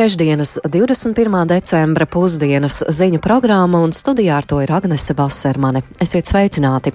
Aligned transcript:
trešdienas, 0.00 0.58
21. 0.64 1.44
decembra 1.44 2.06
pusdienas 2.08 2.78
ziņu 2.88 3.18
programma 3.20 3.82
un 3.84 3.92
studijā 3.92 4.38
ar 4.40 4.46
to 4.48 4.62
ir 4.64 4.72
Agnese 4.72 5.12
Basermane. 5.12 5.82
Esiet 6.00 6.30
sveicināti! 6.30 6.94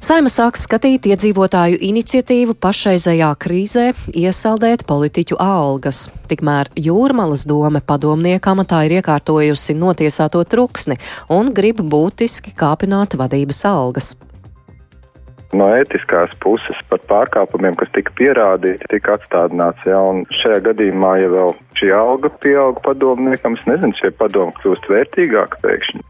Saima 0.00 0.32
sāk 0.32 0.56
skatīt 0.56 1.10
iedzīvotāju 1.12 1.76
iniciatīvu 1.90 2.56
pašreizējā 2.56 3.28
krīzē 3.36 3.84
iesaldēt 4.16 4.86
politiķu 4.88 5.36
algas. 5.44 6.06
Tikmēr 6.32 6.72
Jūrmalas 6.88 7.44
dome 7.44 7.84
padomnieka 7.84 8.56
amatā 8.56 8.80
ir 8.88 8.96
iekārtojusi 9.02 9.76
notiesāto 9.76 10.40
truksni 10.48 10.96
un 11.28 11.52
grib 11.52 11.84
būtiski 11.84 12.56
kāpināt 12.56 13.20
vadības 13.20 13.66
algas. 13.68 14.14
No 15.52 15.66
ētiskās 15.76 16.32
puses 16.40 16.78
par 16.88 17.02
pārkāpumiem, 17.10 17.74
kas 17.76 17.90
tika 17.92 18.14
pierādīti, 18.16 18.88
tika 18.88 19.18
atstādināts. 19.18 19.84
Ja, 19.84 20.00
šajā 20.40 20.62
gadījumā, 20.70 21.12
ja 21.20 21.28
vēl 21.32 21.52
šī 21.76 21.90
alga 21.96 22.32
pieauga 22.40 22.80
padomniekam, 22.86 23.58
es 23.60 23.66
nezinu, 23.68 23.92
šie 24.00 24.14
padomi 24.16 24.56
kļūst 24.62 24.88
vērtīgāki 24.88 25.60
pēkšņi. 25.66 26.04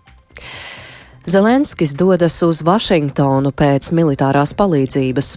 Zelenskis 1.32 1.94
dodas 1.98 2.38
uz 2.46 2.62
Vašingtonu 2.66 3.50
pēc 3.54 3.90
militārās 3.94 4.54
palīdzības. 4.58 5.34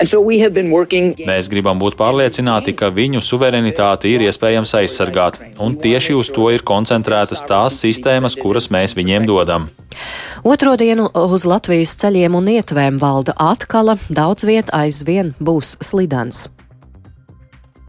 Mēs 0.00 1.48
gribam 1.52 1.80
būt 1.80 1.96
pārliecināti, 1.98 2.72
ka 2.76 2.88
viņu 2.94 3.20
suverenitāti 3.24 4.14
ir 4.14 4.24
iespējams 4.28 4.72
aizsargāt, 4.80 5.40
un 5.60 5.76
tieši 5.76 6.16
uz 6.16 6.30
to 6.32 6.48
ir 6.54 6.64
koncentrētas 6.64 7.44
tās 7.48 7.76
sistēmas, 7.82 8.38
kuras 8.40 8.70
mēs 8.72 8.96
viņiem 8.96 9.28
dodam. 9.28 9.68
Otro 10.44 10.76
dienu 10.80 11.10
uz 11.12 11.44
Latvijas 11.44 11.92
ceļiem 12.00 12.38
un 12.38 12.48
ietvēm 12.48 12.96
valda 13.02 13.36
atkala, 13.36 13.98
daudz 14.08 14.48
viet 14.48 14.72
aizvien 14.72 15.34
būs 15.40 15.76
slidens 15.84 16.48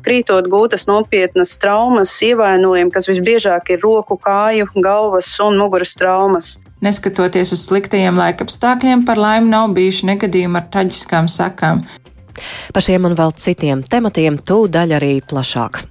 krītot 0.05 0.49
gūtas 0.52 0.88
nopietnas 0.89 1.55
traumas, 1.61 2.14
ievainojumi, 2.25 2.91
kas 2.93 3.08
visbiežāk 3.09 3.73
ir 3.75 3.81
roku, 3.86 4.17
kāju, 4.21 4.69
galvas 4.81 5.30
un 5.43 5.59
muguras 5.61 5.95
traumas. 5.97 6.55
Neskatoties 6.81 7.53
uz 7.53 7.67
sliktajiem 7.67 8.17
laikapstākļiem, 8.17 9.05
par 9.05 9.21
laimi 9.21 9.52
nav 9.52 9.69
bijuši 9.77 10.08
negadījumi 10.14 10.58
ar 10.58 10.69
traģiskām 10.73 11.30
sakām. 11.30 11.86
Par 12.73 12.85
šiem 12.85 13.09
un 13.09 13.17
vēl 13.17 13.33
citiem 13.37 13.83
tematiem 13.83 14.39
tūdaļ 14.41 14.97
arī 14.99 15.15
plašāk. 15.25 15.83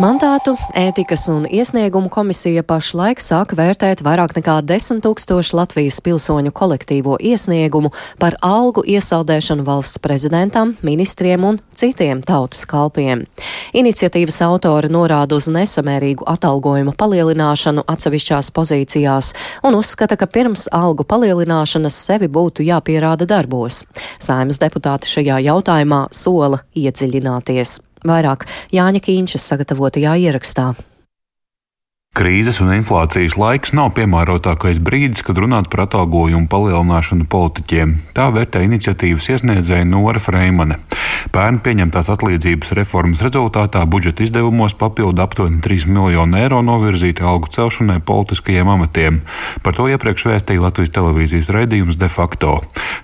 Mandātu, 0.00 0.54
ētikas 0.72 1.26
un 1.28 1.42
iesniegumu 1.44 2.08
komisija 2.08 2.62
pašlaik 2.64 3.18
sāk 3.20 3.50
vērtēt 3.52 4.00
vairāk 4.00 4.32
nekā 4.38 4.54
10 4.64 5.02
tūkstošu 5.04 5.58
Latvijas 5.58 5.98
pilsoņu 6.00 6.54
kolektīvo 6.56 7.18
iesniegumu 7.20 7.90
par 8.22 8.38
algu 8.40 8.80
iesaldēšanu 8.88 9.66
valsts 9.66 10.00
prezidentam, 10.00 10.72
ministriem 10.80 11.44
un 11.44 11.58
citiem 11.76 12.22
tautas 12.24 12.64
kalpiem. 12.70 13.26
Iniciatīvas 13.76 14.40
autori 14.46 14.88
norāda 14.88 15.36
uz 15.36 15.50
nesamērīgu 15.52 16.24
atalgojumu 16.32 16.96
palielināšanu 16.96 17.84
atsevišķās 17.84 18.48
pozīcijās 18.56 19.34
un 19.68 19.76
uzskata, 19.82 20.16
ka 20.16 20.30
pirms 20.32 20.70
algu 20.72 21.04
palielināšanas 21.04 22.00
sevi 22.08 22.32
būtu 22.32 22.64
jāpierāda 22.70 23.28
darbos. 23.28 23.84
Saimas 24.16 24.64
deputāti 24.64 25.12
šajā 25.12 25.42
jautājumā 25.50 26.06
sola 26.08 26.64
iedziļināties. 26.72 27.89
Vairāk 28.06 28.46
Jāņa 28.72 29.02
Kīņšas 29.04 29.50
sagatavotajā 29.52 30.16
ierakstā. 30.24 30.72
Krīzes 32.10 32.56
un 32.58 32.72
inflācijas 32.74 33.36
laiks 33.38 33.70
nav 33.70 33.92
piemērotākais 33.94 34.80
brīdis, 34.82 35.22
kad 35.22 35.38
runāt 35.38 35.68
par 35.70 35.84
atalgojumu 35.84 36.50
palielināšanu 36.50 37.28
politiķiem. 37.30 37.92
Tā 38.16 38.24
vērtē 38.34 38.64
iniciatīvas 38.66 39.28
iesniedzēja 39.30 39.86
Nora 39.86 40.18
Freimane. 40.18 40.80
Pērn 41.30 41.60
pieņemtās 41.62 42.10
atlīdzības 42.10 42.72
reformas 42.74 43.22
rezultātā 43.22 43.84
budžeta 43.86 44.24
izdevumos 44.24 44.74
papildu 44.74 45.22
aptuveni 45.22 45.62
3 45.62 45.86
miljonu 45.86 46.40
eiro 46.40 46.58
novirzīti 46.66 47.22
algu 47.22 47.46
celšanai 47.54 48.00
politiskajiem 48.02 48.72
amatiem. 48.74 49.22
Par 49.62 49.78
to 49.78 49.86
iepriekš 49.92 50.26
vēstīja 50.32 50.64
Latvijas 50.66 50.90
televīzijas 50.96 51.52
raidījums 51.54 52.00
de 52.00 52.10
facto. 52.10 52.56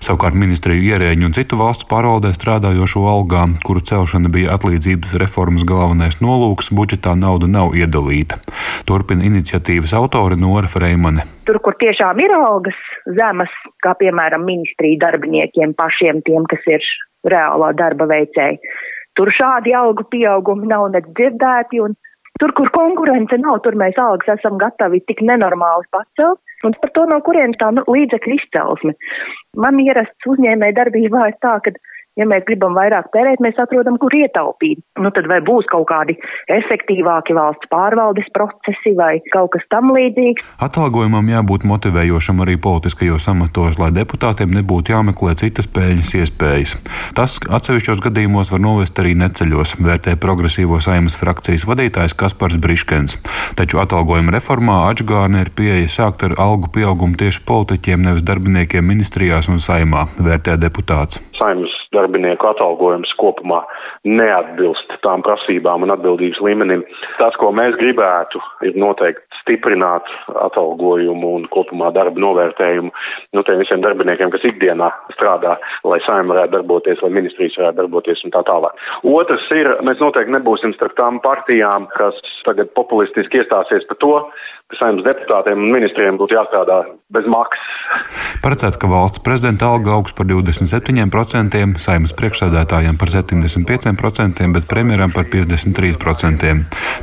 Savukārt 0.03 0.35
ministriju 0.35 0.83
ierēģu 0.91 1.29
un 1.29 1.37
citu 1.37 1.61
valsts 1.61 1.87
pārvaldē 1.87 2.33
strādājošo 2.35 3.05
algām, 3.07 3.55
kuru 3.63 3.85
celšana 3.87 4.27
bija 4.35 4.59
atlīdzības 4.59 5.15
reformas 5.23 5.63
galvenais 5.63 6.19
nolūks, 6.19 6.73
budžetā 6.75 7.15
nauda 7.15 7.47
nav 7.47 7.71
iedalīta. 7.77 8.43
To 8.89 8.96
turpina 8.97 9.25
iniciatīvas 9.27 9.93
autore 9.97 10.37
Nora 10.39 10.69
Freimane. 10.71 11.25
Tur, 11.45 11.59
kur 11.63 11.77
tiešām 11.77 12.17
ir 12.23 12.33
algas 12.33 12.77
zemas, 13.17 13.53
kā 13.85 13.93
piemēram 14.01 14.45
ministriju 14.47 14.97
darbiniekiem 15.03 15.75
pašiem 15.77 16.23
tiem, 16.25 16.47
kas 16.49 16.65
ir 16.71 16.83
reālā 17.29 17.73
darba 17.77 18.07
veicēji, 18.09 18.59
tur 19.17 19.31
šādi 19.37 19.75
algu 19.77 20.07
pieaugumi 20.09 20.69
nav 20.71 20.89
nedz 20.95 21.09
dzirdēti. 21.13 21.83
Tur, 22.37 22.51
kur 22.53 22.69
konkurence 22.69 23.37
nav, 23.41 23.63
tur 23.65 23.77
mēs 23.77 23.97
algas 23.97 24.35
esam 24.37 24.59
gatavi 24.61 25.01
tik 25.09 25.23
nenormāli 25.25 25.87
pacelt. 25.93 26.41
Un 26.65 26.73
par 26.81 26.89
to, 26.93 27.05
no 27.09 27.17
kurienes 27.25 27.57
tā 27.61 27.69
nu, 27.73 27.83
līdzekļu 27.85 28.35
izcelsme. 28.37 28.93
Man 29.61 29.77
ierasts 29.81 30.29
uzņēmē 30.29 30.71
darbībā 30.77 31.27
ir 31.31 31.37
tā, 31.41 31.55
ka 31.65 31.73
ja 32.17 32.25
mēs 32.29 32.45
gribam 32.47 32.75
vairāk 32.77 33.09
tērēt, 33.13 33.41
mēs 33.43 33.59
atrodam, 33.61 33.97
kur 34.01 34.13
ietaupīt. 34.17 34.81
Nu, 35.01 35.11
tad 35.15 35.29
vai 35.29 35.39
būs 35.45 35.67
kaut 35.71 35.87
kādi 35.91 36.17
efektīvāki 36.53 37.35
valsts 37.37 37.69
pārvaldes 37.71 38.27
procesi 38.35 38.93
vai 38.97 39.17
kaut 39.33 39.53
kas 39.55 39.65
tam 39.73 39.91
līdzīgs? 39.95 40.45
Atalgojumam 40.67 41.29
jābūt 41.31 41.67
motivējošam 41.69 42.41
arī 42.45 42.57
politiskajos 42.61 43.29
amatos, 43.31 43.79
lai 43.81 43.91
deputātiem 43.95 44.51
nebūtu 44.57 44.95
jāmeklē 44.95 45.37
citas 45.39 45.69
peļņas 45.71 46.13
iespējas. 46.21 46.75
Tas 47.17 47.37
atsevišķos 47.59 48.03
gadījumos 48.07 48.51
var 48.53 48.63
novest 48.63 48.99
arī 49.01 49.13
neceļos, 49.19 49.77
vērtē 49.83 50.17
progresīvo 50.21 50.81
saimas 50.83 51.17
frakcijas 51.19 51.67
vadītājs 51.69 52.17
Kaspars 52.17 52.59
Briškens. 52.61 53.19
Taču 53.57 53.81
atalgojuma 53.83 54.33
reformā 54.35 54.81
atžgārne 54.91 55.45
ir 55.45 55.53
pieeja 55.55 55.89
sākt 55.99 56.25
ar 56.27 56.37
algu 56.41 56.71
pieaugumu 56.73 57.19
tieši 57.19 57.43
politiķiem, 57.47 58.05
nevis 58.09 58.25
darbiniekiem 58.27 58.85
ministrijās 58.85 59.51
un 59.51 59.61
saimā, 59.63 60.07
vērtē 60.17 60.57
deputāts. 60.61 61.21
Saimnes 61.37 61.77
darbinieku 61.95 62.49
atalgojums 62.49 63.13
kopumā 63.21 63.61
neatbilst 64.07 64.97
tām 65.05 65.23
prasībām 65.25 65.85
un 65.85 65.93
atbildības 65.95 66.41
līmenim. 66.43 66.83
Tas, 67.19 67.35
ko 67.41 67.51
mēs 67.55 67.77
gribētu, 67.81 68.41
ir 68.67 68.79
noteikti 68.79 69.26
stiprināt 69.47 70.11
atalgojumu 70.43 71.33
un 71.39 71.47
kopumā 71.53 71.89
darba 71.95 72.19
novērtējumu 72.21 72.91
nu, 72.91 73.43
tiem 73.47 73.61
visiem 73.63 73.81
darbiniekiem, 73.83 74.31
kas 74.33 74.45
ikdienā 74.51 74.91
strādā, 75.15 75.55
lai 75.87 76.01
saima 76.05 76.35
varētu 76.35 76.57
darboties, 76.59 77.01
lai 77.03 77.13
ministrijas 77.15 77.57
varētu 77.61 77.81
darboties 77.81 78.23
un 78.27 78.35
tā 78.35 78.43
tālāk. 78.47 78.85
Otrs 79.07 79.47
ir, 79.55 79.71
mēs 79.87 80.03
noteikti 80.03 80.35
nebūsim 80.35 80.75
starp 80.75 80.97
tām 80.99 81.21
partijām, 81.23 81.87
kas 81.95 82.19
tagad 82.45 82.71
populistiski 82.77 83.41
iestāsies 83.41 83.87
par 83.87 84.01
to, 84.03 84.13
saimnes 84.75 85.05
deputātiem 85.05 85.61
un 85.63 85.71
ministriem 85.71 86.17
būtu 86.19 86.35
jāstrādā 86.35 86.81
bez 87.15 87.27
maksas. 87.31 87.67
Paredzēts, 88.43 88.75
ka 88.79 88.89
valsts 88.91 89.21
prezidenta 89.23 89.69
alga 89.71 89.93
augs 89.95 90.11
par 90.17 90.27
27%, 90.27 91.79
saimnes 91.79 92.15
priekšsēdētājiem 92.19 92.99
par 92.99 93.11
75%, 93.13 94.43
bet 94.57 94.67
premjeram 94.67 95.13
par 95.15 95.29
53%. 95.31 96.51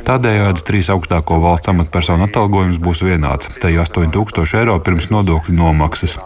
Tādējādi 0.05 0.65
trīs 0.67 0.91
augstāko 0.93 1.39
valsts 1.41 1.71
amatpersonu 1.73 2.27
atalgojums 2.35 2.81
būs 2.83 2.99
vienāds- 2.99 3.47
te 3.61 3.71
8000 3.71 4.59
eiro 4.59 4.75
pirms 4.83 5.07
nodokļu 5.07 5.55
nomaksas. 5.55 6.17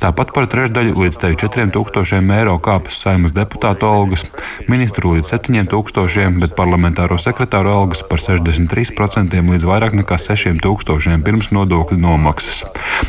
Tāpat 0.00 0.32
par 0.32 0.48
trešdaļu 0.48 0.96
līdz 0.96 1.16
te 1.20 1.28
4000 1.36 2.32
eiro 2.32 2.56
kāpas 2.56 2.96
saimnes 2.96 3.36
deputātu 3.36 3.84
algas, 3.84 4.24
ministru 4.66 5.12
līdz 5.12 5.28
7000, 5.36 6.40
bet 6.40 6.56
parlamentāro 6.56 7.20
sekretāru 7.20 7.68
algas 7.68 8.00
par 8.02 8.18
63% 8.18 9.44
līdz 9.52 9.64
vairāk 9.68 9.92
nekā 9.92 10.16
6000 10.16 10.64
tūkstošiem 10.64 11.20
pirms 11.22 11.52
nodokļu 11.52 12.00
nomaksas. 12.00 12.64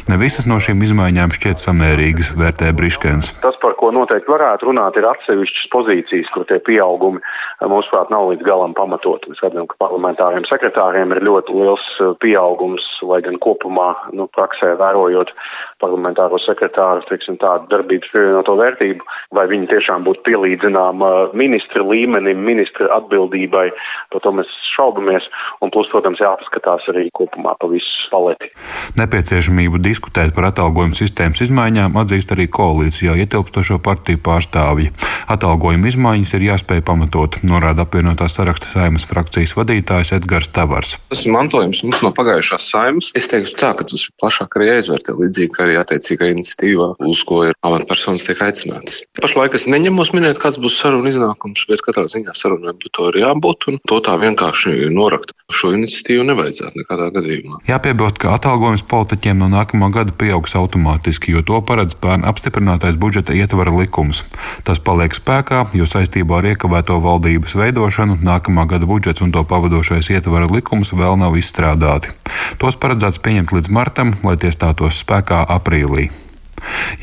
Ne 0.10 0.18
visas 0.18 0.46
no 0.46 0.60
šīm 0.60 0.84
izmaiņām 0.84 1.32
šķiet 1.32 1.64
samērīgas, 1.64 2.36
vērtē 2.36 2.76
Briškens. 2.76 3.32
Tas, 3.40 3.56
par 3.62 3.78
ko 3.80 3.92
noteikti 3.96 4.28
varētu 4.28 4.68
runāt, 4.68 4.98
ir 5.00 5.08
atsevišķas 5.08 5.72
pozīcijas, 5.72 6.28
kur 6.34 6.44
tie 6.50 6.60
pieaugumi, 6.60 7.24
mūsuprāt, 7.64 8.12
nav 8.12 8.34
līdz 8.34 8.44
galam 8.44 8.76
pamatot. 8.76 9.24
Mēs 9.30 9.40
redzam, 9.44 9.68
ka 9.68 9.80
parlamentāriem 9.80 10.44
sekretāriem 10.50 11.16
ir 11.16 11.24
ļoti 11.24 11.56
liels 11.56 11.86
eh, 12.00 12.14
pieaugums, 12.50 12.84
lai 13.06 13.22
gan 13.22 13.38
kopumā, 13.40 13.94
nu, 14.14 14.28
praksē 14.34 14.76
vērojot 14.80 15.32
parlamentāro 15.82 16.40
sekretāru, 16.44 17.06
teiksim, 17.10 17.40
tādu 17.42 17.70
darbības 17.74 18.12
pievienoto 18.14 18.56
vērtību, 18.60 19.08
vai 19.38 19.46
viņi 19.52 19.70
tiešām 19.74 20.06
būtu 20.08 20.26
pielīdzināma 20.28 21.12
ministra 21.38 21.86
līmenim, 21.86 22.44
ministra 22.46 22.92
atbildībai, 23.00 23.68
par 24.14 24.26
to 24.26 24.34
mēs 24.40 24.52
šaubamies, 24.76 25.26
un 25.64 25.74
plus, 25.74 25.90
protams, 25.92 26.22
jāpaskatās 26.24 26.88
arī 26.92 27.08
kopumā 27.16 27.56
pa 27.60 27.70
visu 27.72 28.10
paleti. 28.10 28.52
Nepieciešamību 29.00 29.82
diskutēt 29.84 30.34
par 30.36 30.50
atalgojumu 30.50 30.98
sistēmas 30.98 31.44
izmaiņām 31.46 31.98
atzīst 32.02 32.34
arī 32.36 32.50
koalīcijā 32.50 33.18
ietilpstošo 33.26 33.82
partiju 33.86 34.22
pārstāvi. 34.26 34.50
pārstāvji. 34.50 34.92
Atalgojuma 35.30 35.90
izmaiņas 35.90 36.34
ir 36.38 36.46
jāspēj 36.50 36.82
pamatot, 36.86 37.40
norāda 37.46 37.86
apvienotās 37.86 38.36
saraksta 38.38 38.72
saimas 38.74 39.06
frakcijas 39.06 39.56
vadītājs 39.58 40.14
Edgars 40.18 40.50
Tavars. 40.50 40.98
Tas 41.10 41.26
ir 41.26 41.34
mantojums 41.34 41.84
mums 41.86 42.02
no 42.02 42.12
pagājušās 42.16 42.70
saimas. 42.72 43.12
Es 43.16 43.30
teiktu 43.30 43.58
tā, 43.60 43.74
ka 43.78 43.86
tas 43.86 44.08
plašāk 44.20 44.58
arī 44.58 44.72
jāizvērtē 44.74 45.16
līdzīgi, 45.20 45.54
kā 45.54 45.69
arī 45.70 45.78
attiecīgā 45.80 46.32
iniciatīvā, 46.34 46.90
uz 47.06 47.22
ko 47.28 47.44
ir 47.50 47.56
amatpersonas 47.66 48.26
tiek 48.26 48.42
aicinātas. 48.44 49.04
Pašlaik 49.22 49.56
es 49.60 49.68
neņemos 49.70 50.14
minēt, 50.18 50.42
kāds 50.42 50.58
būs 50.62 50.80
saruna 50.82 51.12
iznākums, 51.14 51.66
bet 51.70 51.84
katrā 51.86 52.08
ziņā 52.10 52.34
sarunai 52.38 52.74
būtu 52.74 52.94
to 52.98 53.10
ir 53.12 53.22
jābūt 53.24 53.70
un 53.70 53.80
to 53.90 54.00
tā 54.06 54.16
vienkārši 54.22 54.90
norakt. 54.96 55.36
Šo 55.54 55.72
iniciatīvu 55.76 56.26
nevajadzētu 56.30 56.82
nekādā 56.82 57.10
gadījumā. 57.16 57.62
Jāpiebilst, 57.70 58.20
ka 58.22 58.34
atalgojums 58.38 58.86
politiķiem 58.90 59.42
no 59.42 59.50
nākamā 59.52 59.92
gada 59.94 60.14
pieaugs 60.16 60.56
automātiski, 60.58 61.34
jo 61.36 61.44
to 61.46 61.62
paredz 61.66 61.98
pērn 62.00 62.26
apstiprinātais 62.30 62.98
budžeta 63.00 63.36
ietvara 63.38 63.74
likums. 63.76 64.24
Tas 64.68 64.82
paliek 64.82 65.16
spēkā, 65.18 65.66
jo 65.78 65.90
saistībā 65.90 66.40
ar 66.40 66.50
iekavēto 66.54 67.00
valdības 67.04 67.58
veidošanu 67.60 68.20
nākamā 68.26 68.68
gada 68.70 68.90
budžets 68.90 69.26
un 69.26 69.34
to 69.36 69.44
pavadošais 69.44 70.12
ietvara 70.14 70.50
likums 70.50 70.94
vēl 70.96 71.20
nav 71.20 71.38
izstrādāti. 71.40 72.14
Tos 72.62 72.78
paredzēts 72.80 73.22
pieņemt 73.24 73.54
līdz 73.56 73.72
martam, 73.74 74.14
lai 74.24 74.38
tie 74.40 74.52
stātos 74.54 75.02
spēkā 75.04 75.42
aprīlī. 75.60 76.10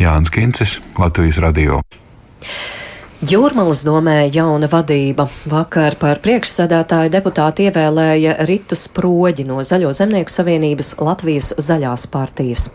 Jānis 0.00 0.32
Kincis, 0.32 0.80
Latvijas 0.98 1.40
Radio. 1.44 1.80
Jūrmalas 3.26 3.80
domē 3.82 4.28
jauna 4.30 4.68
vadība. 4.70 5.24
Vakar 5.50 5.96
par 5.98 6.20
priekšsēdētāju 6.22 7.10
deputātu 7.10 7.64
ievēlēja 7.64 8.36
Ritu 8.46 8.76
Sproģi 8.78 9.42
no 9.48 9.64
Zaļo 9.66 9.88
zemnieku 9.96 10.30
savienības 10.30 10.92
Latvijas 11.02 11.48
zaļās 11.58 12.04
partijas. 12.12 12.68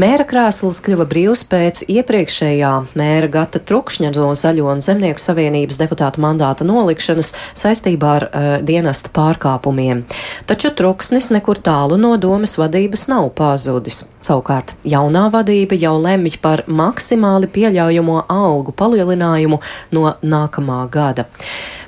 Mēra 0.00 0.24
krēsls 0.30 0.80
kļuva 0.86 1.04
brīvs 1.10 1.42
pēc 1.50 1.82
iepriekšējā 1.92 2.70
mēra 2.96 3.28
Gata 3.34 3.60
Trukšņa 3.60 4.14
no 4.14 4.30
Zaļo 4.38 4.70
un 4.72 4.80
zemnieku 4.80 5.20
savienības 5.20 5.82
deputāta 5.82 6.22
mandāta 6.24 6.64
nolikšanas 6.64 7.34
saistībā 7.60 8.14
ar 8.22 8.28
uh, 8.30 8.48
dienesta 8.64 9.12
pārkāpumiem. 9.12 10.06
Taču 10.48 10.72
Truksnis 10.80 11.28
nekur 11.34 11.60
tālu 11.60 12.00
no 12.00 12.14
domas 12.16 12.56
vadības 12.62 13.04
nav 13.12 13.28
pazudis. 13.36 14.06
Savukārt 14.24 14.74
jaunā 14.84 15.26
vadība 15.32 15.76
jau 15.80 15.94
lemj 16.00 16.40
par 16.40 16.64
maksimāli 16.68 17.48
pieļaujamo 17.52 18.18
algu 18.32 18.72
palielinājumu 18.76 19.60
no 19.96 20.06
nākamā 20.22 20.80
gada. 20.92 21.26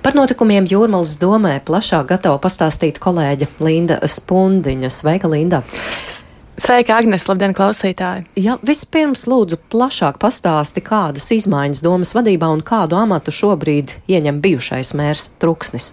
Par 0.02 0.16
notikumiem 0.18 0.66
Jūrmālas 0.70 1.14
domē 1.20 1.58
plašāk 1.66 2.10
gatava 2.10 2.40
pastāstīt 2.42 2.98
kolēģe 3.02 3.48
Linda 3.62 4.00
Spundiņa. 4.02 4.90
Sveika, 4.90 5.30
Linda! 5.30 5.62
Sveika, 6.62 6.98
Agnēs, 7.00 7.24
labdien, 7.26 7.54
klausītāji! 7.56 8.26
Jā, 8.38 8.58
vispirms 8.62 9.24
lūdzu 9.26 9.56
plašāk 9.72 10.20
pastāsti, 10.22 10.82
kādas 10.84 11.30
izmaiņas 11.34 11.80
domas 11.82 12.12
vadībā 12.14 12.50
un 12.52 12.60
kādu 12.62 12.98
amatu 13.00 13.34
šobrīd 13.34 13.96
ieņem 14.12 14.38
bijušais 14.44 14.92
mērs 14.98 15.30
Truksnis. 15.42 15.90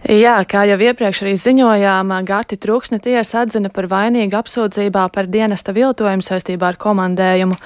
Jā, 0.00 0.38
kā 0.48 0.62
jau 0.64 0.78
iepriekš 0.80 1.18
arī 1.26 1.34
ziņojām, 1.36 2.12
Gati 2.24 2.56
Trūksne 2.56 2.96
tiesa 3.04 3.42
atzina 3.44 3.68
par 3.68 3.84
vainīgu 3.84 4.32
apsūdzībā 4.38 5.02
par 5.12 5.26
dienesta 5.28 5.74
viltojumu 5.76 6.24
saistībā 6.24 6.70
ar 6.72 6.78
komandējumu, 6.80 7.58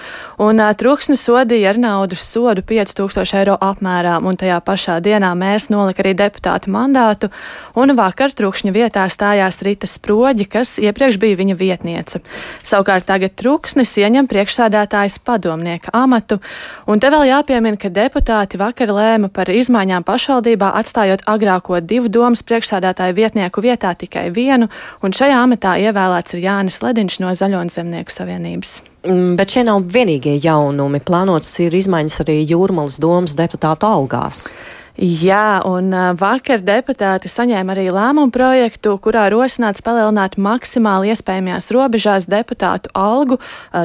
un 0.42 0.62
Trūksne 0.74 1.14
sodīja 1.14 1.70
ar 1.70 1.78
naudas 1.78 2.24
sodu 2.26 2.64
5000 2.66 3.38
eiro 3.38 3.54
apmērā, 3.62 4.16
un 4.18 4.34
tajā 4.34 4.56
pašā 4.66 4.96
dienā 5.04 5.30
mērs 5.38 5.68
nolika 5.70 6.02
arī 6.02 6.16
deputāta 6.18 6.72
mandātu, 6.74 7.30
un 7.78 7.94
vakar 7.94 8.34
Trūkšņa 8.34 8.74
vietā 8.74 9.06
stājās 9.06 9.60
Rita 9.62 9.86
Sproģi, 9.86 10.48
kas 10.50 10.74
iepriekš 10.82 11.20
bija 11.22 11.38
viņa 11.38 11.56
vietniece. 11.62 12.18
Savukārt 12.66 13.06
tagad 13.06 13.38
Trūksnis 13.38 13.94
ieņem 14.02 14.26
priekšsādātājas 14.26 15.20
padomnieka 15.22 15.94
amatu, 15.94 16.42
un 16.90 16.98
te 16.98 17.14
vēl 17.14 17.30
jāpiemina, 17.30 17.78
ka 17.78 17.94
deputāti 17.94 18.58
vakar 18.58 18.90
lēma 18.90 19.30
par 19.30 19.54
izmaiņām 19.54 20.02
pašvaldībā 20.02 20.74
atstājot 20.82 21.28
agrāko 21.30 21.78
divu 21.78 22.10
domu 22.10 22.23
domas 22.24 22.42
priekšsādātāja 22.48 23.16
vietnieku 23.16 23.62
vietā 23.64 23.92
tikai 23.98 24.30
vienu, 24.34 24.70
un 25.04 25.14
šajā 25.14 25.42
amatā 25.44 25.76
ievēlēts 25.84 26.36
ir 26.36 26.44
Jānis 26.48 26.80
Lediņš 26.84 27.20
no 27.22 27.34
Zaļo 27.36 27.60
un 27.64 27.72
Zemnieku 27.72 28.14
savienības. 28.14 28.78
Mm, 29.04 29.34
bet 29.36 29.52
šie 29.52 29.66
nav 29.68 29.84
vienīgie 29.92 30.38
jaunumi. 30.40 31.02
Plānotas 31.04 31.52
ir 31.60 31.76
izmaiņas 31.76 32.22
arī 32.24 32.40
Jūrmalas 32.48 32.96
domas 33.02 33.36
deputātu 33.36 33.90
algās. 33.90 34.48
Jā, 34.94 35.58
un 35.66 35.90
vakar 36.14 36.60
deputāti 36.62 37.26
saņēma 37.26 37.74
arī 37.74 37.88
lēmumu 37.90 38.30
projektu, 38.30 38.92
kurā 39.02 39.24
rosināts 39.32 39.82
palielināt 39.82 40.36
maksimāli 40.38 41.10
iespējamajās 41.10 41.66
robežās 41.74 42.28
deputātu 42.30 42.92
algu, 42.94 43.40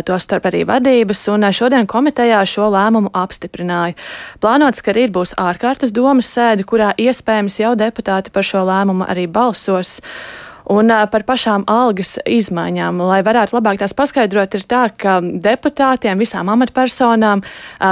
to 0.05 0.19
starp 0.21 0.45
arī 0.51 0.61
vadības, 0.69 1.23
un 1.33 1.47
šodien 1.49 1.89
komitejā 1.89 2.43
šo 2.45 2.67
lēmumu 2.75 3.09
apstiprināja. 3.17 3.97
Plānots, 4.37 4.85
ka 4.85 4.93
rīt 4.93 5.09
būs 5.15 5.33
ārkārtas 5.33 5.95
domas 5.97 6.29
sēde, 6.29 6.67
kurā 6.69 6.91
iespējams 6.93 7.57
jau 7.57 7.73
deputāti 7.73 8.29
par 8.29 8.45
šo 8.45 8.61
lēmumu 8.69 9.09
arī 9.09 9.25
balsos. 9.25 9.97
Un 10.69 10.91
par 11.09 11.23
pašām 11.25 11.63
algas 11.65 12.19
izmaiņām, 12.29 12.99
lai 13.09 13.23
varētu 13.25 13.55
labāk 13.55 13.79
tās 13.81 13.95
paskaidrot, 13.97 14.53
ir 14.53 14.65
tā, 14.69 14.83
ka 14.93 15.15
deputātiem, 15.17 16.19
visām 16.21 16.51
amatpersonām 16.53 17.41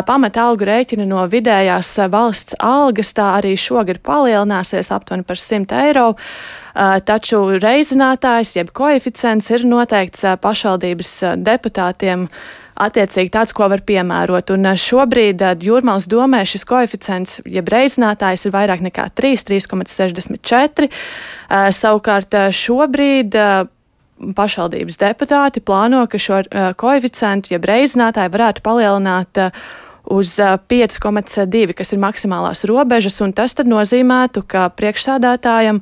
pamata 0.06 0.44
algu 0.46 0.68
rēķina 0.70 1.08
no 1.10 1.24
vidējās 1.32 1.90
valsts 2.14 2.60
algas 2.62 3.16
tā 3.18 3.32
arī 3.40 3.56
šogad 3.58 4.04
palielināsies 4.06 4.92
aptuveni 4.94 5.26
par 5.26 5.42
100 5.42 5.82
eiro. 5.88 6.06
Taču 7.10 7.42
reizinātājs, 7.58 8.54
jeb 8.60 8.70
koeficients, 8.78 9.50
ir 9.50 9.66
noteikts 9.66 10.28
pašvaldības 10.44 11.14
deputātiem 11.42 12.28
attiecīgi 12.82 13.32
tāds, 13.34 13.54
ko 13.56 13.68
var 13.72 13.84
piemērot. 13.88 14.52
Un 14.56 14.70
eh, 14.70 14.78
šobrīd 14.80 15.44
eh, 15.44 15.56
Jūrmālas 15.68 16.08
domē 16.12 16.44
šis 16.48 16.66
koeficients, 16.68 17.40
jeb 17.46 17.72
reizinātājs, 17.74 18.48
ir 18.48 18.56
vairāk 18.56 18.84
nekā 18.86 19.10
3, 19.18 19.48
3,64. 19.50 20.88
Eh, 20.88 21.70
savukārt 21.76 22.38
šobrīd 22.56 23.38
pašvaldības 24.38 24.98
deputāti 24.98 25.62
plāno, 25.62 26.00
ka 26.10 26.18
šo 26.18 26.42
koeficientu, 26.80 27.52
jeb 27.54 27.68
reizinātāju 27.70 28.34
varētu 28.34 28.64
palielināt 28.66 29.42
uz 30.09 30.39
5,2, 30.39 31.74
kas 31.77 31.94
ir 31.94 32.00
maksimālās 32.01 32.65
robežas, 32.69 33.21
un 33.24 33.33
tas 33.36 33.56
nozīmētu, 33.57 34.44
ka 34.48 34.69
priekšsādātājam 34.77 35.81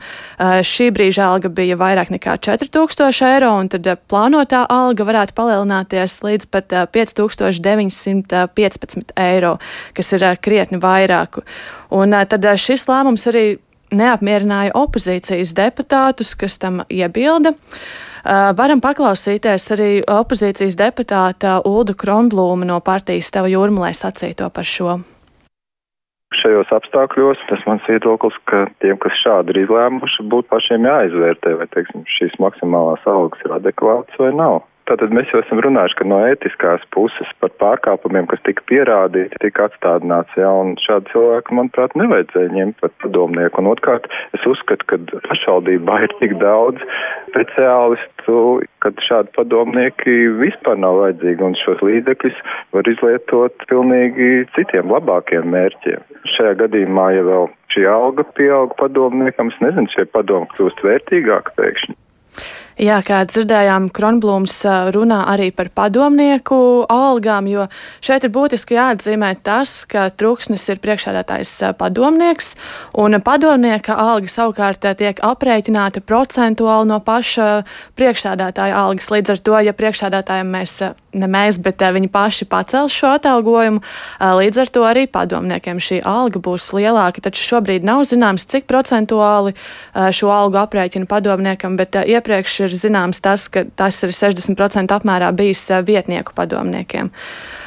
šī 0.65 0.89
brīža 0.95 1.23
alga 1.29 1.49
bija 1.49 1.75
vairāk 1.79 2.09
nekā 2.13 2.37
4000 2.47 3.25
eiro, 3.29 3.51
un 3.59 3.65
tad 3.69 3.83
plānotā 4.09 4.65
alga 4.69 5.03
varētu 5.07 5.33
palielināties 5.37 6.23
līdz 6.25 6.45
pat 6.53 6.67
5915 6.95 9.11
eiro, 9.27 9.53
kas 9.93 10.07
ir 10.17 10.21
krietni 10.41 10.77
vairāk. 10.81 11.31
Un 11.93 12.07
tad 12.29 12.43
šis 12.59 12.87
lēmums 12.89 13.27
arī 13.29 13.45
neapmierināja 13.95 14.71
opozīcijas 14.75 15.53
deputātus, 15.55 16.35
kas 16.35 16.57
tam 16.59 16.81
iebilda. 16.89 17.49
Uh, 17.53 17.59
varam 18.57 18.81
paklausīties 18.81 19.67
arī 19.75 19.89
opozīcijas 20.01 20.77
deputāta 20.79 21.59
Ulda 21.65 21.93
Kronblūma 21.93 22.67
no 22.67 22.79
partijas 22.81 23.31
Teva 23.33 23.51
Jūrmalē 23.51 23.93
sacīto 23.93 24.49
par 24.53 24.65
šo. 24.65 24.99
Šajos 26.35 26.71
apstākļos 26.75 27.41
tas 27.49 27.61
mans 27.69 27.85
viedoklis, 27.87 28.35
ka 28.49 28.65
tiem, 28.83 28.97
kas 29.01 29.15
šādi 29.21 29.53
ir 29.53 29.61
izlēmuši, 29.63 30.25
būtu 30.29 30.51
pašiem 30.51 30.87
jāizvērtē, 30.89 31.53
vai 31.61 31.67
teiksim, 31.73 32.03
šīs 32.17 32.35
maksimālās 32.43 33.05
algas 33.09 33.45
ir 33.45 33.53
adekvātas 33.55 34.19
vai 34.19 34.33
nav. 34.35 34.63
Tātad 34.85 35.13
mēs 35.17 35.31
jau 35.33 35.39
esam 35.41 35.57
runājuši, 35.65 35.95
ka 35.97 36.05
no 36.05 36.19
ētiskās 36.29 36.83
puses 36.93 37.29
par 37.41 37.49
pārkāpumiem, 37.61 38.27
kas 38.29 38.43
tika 38.45 38.61
pierādīti, 38.69 39.39
tika 39.41 39.65
atstādināts, 39.65 40.35
jā, 40.37 40.51
un 40.61 40.75
šādu 40.83 41.09
cilvēku, 41.09 41.55
manuprāt, 41.57 41.95
nevajadzēja 41.97 42.51
ņemt 42.53 42.77
par 42.83 42.93
padomnieku. 43.01 43.63
Un 43.63 43.71
otrkārt, 43.71 44.05
es 44.37 44.45
uzskatu, 44.45 44.85
ka 44.91 44.99
pašvaldībā 45.25 45.97
ir 46.05 46.13
tik 46.21 46.37
daudz 46.43 46.85
speciālistu, 47.31 48.37
kad 48.85 49.01
šādi 49.07 49.33
padomnieki 49.39 50.19
vispār 50.43 50.77
nav 50.77 51.01
vajadzīgi, 51.01 51.47
un 51.49 51.57
šos 51.63 51.81
līdzekļus 51.89 52.45
var 52.77 52.93
izlietot 52.93 53.67
pilnīgi 53.73 54.31
citiem 54.53 54.93
labākiem 54.93 55.49
mērķiem. 55.49 56.05
Šajā 56.37 56.59
gadījumā, 56.61 57.09
ja 57.17 57.25
vēl 57.25 57.49
šī 57.73 57.89
alga 57.89 58.29
pieauga 58.37 58.77
padomniekam, 58.85 59.49
es 59.49 59.61
nezinu, 59.65 59.89
šie 59.97 60.05
padomi 60.13 60.53
kļūst 60.53 60.85
vērtīgāki 60.85 61.57
pēkšņi. 61.57 62.01
Jā, 62.75 62.97
kā 63.07 63.21
dzirdējām, 63.23 63.85
Kronblūms 63.95 64.57
runā 64.91 65.21
arī 65.31 65.45
par 65.55 65.69
padomnieku 65.71 66.83
algām, 66.91 67.45
jo 67.47 67.69
šeit 68.03 68.25
ir 68.27 68.33
būtiski 68.35 68.75
jāatzīmē 68.75 69.29
tas, 69.47 69.85
ka 69.87 70.09
Truksnis 70.11 70.67
ir 70.67 70.81
priekšādātājs 70.83 71.53
padomnieks, 71.79 72.51
un 72.99 73.15
padomnieka 73.23 73.95
alga 73.95 74.27
savukārt 74.27 74.83
tiek 74.99 75.21
aprēķināta 75.23 76.03
procentuāli 76.03 76.89
no 76.89 76.97
paša 76.99 77.63
priekšādātāja 77.95 78.75
algas. 78.75 79.07
Līdz 79.07 79.37
ar 79.37 79.39
to, 79.47 79.55
ja 79.69 79.71
priekšādātājiem 79.71 80.51
mēs, 80.57 80.75
ne 81.15 81.31
mēs, 81.31 81.61
bet 81.63 81.79
viņi 81.79 82.11
paši 82.11 82.49
pacels 82.51 82.91
šo 82.91 83.13
atalgojumu, 83.15 83.79
līdz 84.19 84.61
ar 84.65 84.73
to 84.75 84.83
arī 84.83 85.05
padomniekiem 85.07 85.79
šī 85.79 86.01
alga 86.03 86.43
būs 86.43 86.67
lielāka, 86.75 87.23
taču 87.23 87.47
šobrīd 87.53 87.87
nav 87.87 88.03
zināms, 88.03 88.49
cik 88.51 88.67
procentuāli 88.67 89.55
šo 89.95 90.35
algu 90.35 90.59
aprēķina 90.65 91.07
padomniekam, 91.07 91.79
bet 91.79 91.95
iepriekš 92.03 92.24
iepriekš 92.25 92.59
ir 92.65 92.73
zināms 92.73 93.21
tas, 93.21 93.47
ka 93.47 93.65
tas 93.77 94.01
ir 94.03 94.13
60% 94.13 94.93
apmērā 94.95 95.31
bijis 95.35 95.67
vietnieku 95.85 96.33
padomniekiem. 96.35 97.11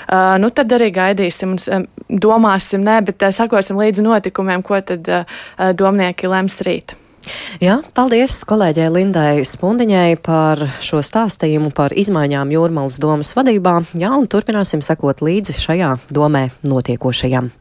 Uh, 0.09 0.39
nu, 0.41 0.49
tad 0.51 0.73
arī 0.73 0.89
gaidīsim 0.91 1.53
un 1.55 1.85
domāsim, 2.09 2.81
ne, 2.81 2.97
bet 3.05 3.23
uh, 3.23 3.31
sakosim 3.35 3.77
līdzi 3.79 4.03
notikumiem, 4.03 4.65
ko 4.65 4.81
tad 4.81 5.05
uh, 5.13 5.29
domnieki 5.77 6.31
lems 6.33 6.57
rīt. 6.65 6.97
Jā, 7.61 7.83
paldies 7.93 8.39
kolēģei 8.49 8.89
Lindai 8.89 9.45
Spundiņai 9.45 10.17
par 10.25 10.65
šo 10.81 11.03
stāstījumu 11.05 11.75
par 11.77 11.93
izmaiņām 11.93 12.55
Jūrmālas 12.57 12.97
domas 13.03 13.35
vadībā. 13.37 13.83
Jā, 14.01 14.15
un 14.17 14.25
turpināsim 14.33 14.81
sekot 14.81 15.21
līdzi 15.21 15.59
šajā 15.61 15.93
domē 16.09 16.49
notiekošajam. 16.65 17.53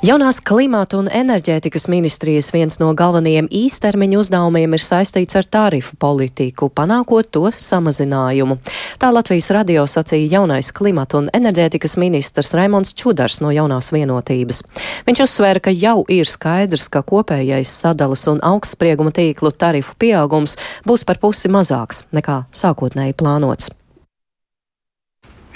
Jaunās 0.00 0.38
klimata 0.40 0.96
un 0.96 1.10
enerģētikas 1.12 1.84
ministrijas 1.92 2.46
viens 2.54 2.78
no 2.80 2.86
galvenajiem 2.96 3.50
īstermiņa 3.52 4.16
uzdevumiem 4.22 4.72
ir 4.72 4.80
saistīts 4.80 5.36
ar 5.36 5.44
tarifu 5.44 5.98
politiku, 6.00 6.70
panākot 6.72 7.28
to 7.28 7.42
samazinājumu. 7.52 8.56
Tā 8.96 9.10
Latvijas 9.12 9.50
radio 9.52 9.82
sacīja 9.84 10.38
jaunais 10.38 10.70
klimata 10.72 11.18
un 11.20 11.28
enerģētikas 11.36 11.98
ministrs 12.00 12.54
Raimons 12.56 12.94
Čudars 12.96 13.42
no 13.44 13.52
jaunās 13.52 13.92
vienotības. 13.92 14.62
Viņš 15.04 15.20
uzsvēra, 15.26 15.60
ka 15.66 15.74
jau 15.76 15.98
ir 16.08 16.24
skaidrs, 16.24 16.88
ka 16.88 17.04
kopējais 17.04 17.74
sadalas 17.82 18.24
un 18.32 18.40
augstsprieguma 18.40 19.12
tīklu 19.12 19.52
tarifu 19.52 19.98
pieaugums 20.00 20.56
būs 20.88 21.04
par 21.04 21.20
pusi 21.20 21.52
mazāks 21.52 22.06
nekā 22.16 22.46
sākotnēji 22.56 23.18
plānots 23.20 23.68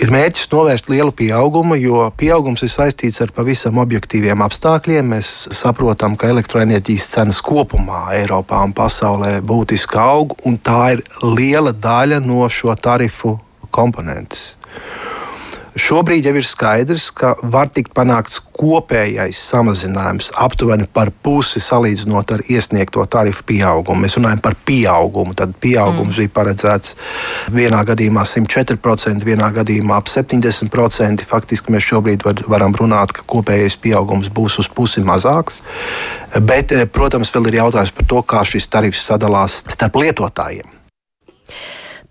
ir 0.03 0.11
mērķis 0.13 0.49
novērst 0.53 0.89
lielu 0.91 1.13
pieaugumu, 1.17 1.77
jo 1.79 2.05
pieaugums 2.19 2.65
ir 2.67 2.73
saistīts 2.73 3.23
ar 3.25 3.33
pavisam 3.35 3.79
objektīviem 3.83 4.43
apstākļiem. 4.47 5.15
Mēs 5.15 5.31
saprotam, 5.55 6.19
ka 6.19 6.31
elektroenerģijas 6.33 7.11
cenas 7.15 7.41
kopumā 7.45 8.07
Eiropā 8.19 8.65
un 8.67 8.75
pasaulē 8.77 9.37
būtiski 9.47 10.01
aug, 10.01 10.37
un 10.49 10.59
tā 10.59 10.97
ir 10.97 11.05
liela 11.23 11.73
daļa 11.73 12.21
no 12.25 12.49
šo 12.51 12.75
tarifu 12.75 13.37
komponentes. 13.75 14.55
Šobrīd 15.85 16.25
jau 16.25 16.33
ir 16.39 16.47
skaidrs, 16.49 17.11
ka 17.13 17.35
var 17.53 17.69
tikt 17.69 17.91
panākts 17.93 18.39
kopējais 18.57 19.37
samazinājums 19.51 20.31
aptuveni 20.41 20.87
par 20.89 21.11
pusi 21.27 21.61
salīdzinot 21.61 22.31
ar 22.33 22.45
iesniegto 22.49 23.05
tarifu 23.13 23.45
pieaugumu. 23.51 24.01
Mēs 24.07 24.17
runājam 24.17 24.41
par 24.47 24.57
pieaugumu. 24.65 25.35
Tad 25.37 25.53
pieaugums 25.61 26.15
mm. 26.15 26.23
bija 26.23 26.33
paredzēts 26.39 26.95
vienā 27.53 27.83
gadījumā 27.91 28.25
104%, 28.31 29.29
vienā 29.29 29.51
gadījumā 29.59 29.99
ap 30.01 30.09
70%. 30.09 31.27
Faktiski 31.29 31.75
mēs 31.75 31.85
šobrīd 31.91 32.25
var, 32.25 32.41
varam 32.55 32.77
runāt, 32.81 33.13
ka 33.13 33.27
kopējais 33.35 33.77
pieaugums 33.85 34.33
būs 34.33 34.57
uz 34.65 34.71
pusi 34.73 35.05
mazāks. 35.05 35.61
Bet, 36.41 36.73
eh, 36.73 36.89
protams, 36.89 37.35
vēl 37.37 37.51
ir 37.53 37.61
jautājums 37.61 37.93
par 37.93 38.09
to, 38.15 38.25
kā 38.25 38.41
šis 38.49 38.71
tarifs 38.73 39.05
sadalās 39.05 39.61
starp 39.69 40.01
lietotājiem. 40.01 40.74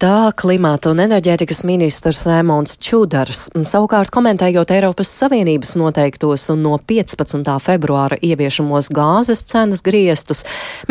Tā 0.03 0.33
klimata 0.35 0.89
un 0.91 0.99
enerģētikas 0.99 1.61
ministrs 1.63 2.25
Rēmons 2.27 2.73
Čudars. 2.83 3.45
Savukārt 3.55 4.11
komentējot 4.11 4.73
Eiropas 4.75 5.07
Savienības 5.15 5.77
noteiktos 5.79 6.49
un 6.51 6.59
no 6.65 6.73
15. 6.75 7.47
februāra 7.63 8.17
ieviešamos 8.19 8.89
gāzes 8.91 9.45
cenas 9.47 9.79
griestus, 9.85 10.41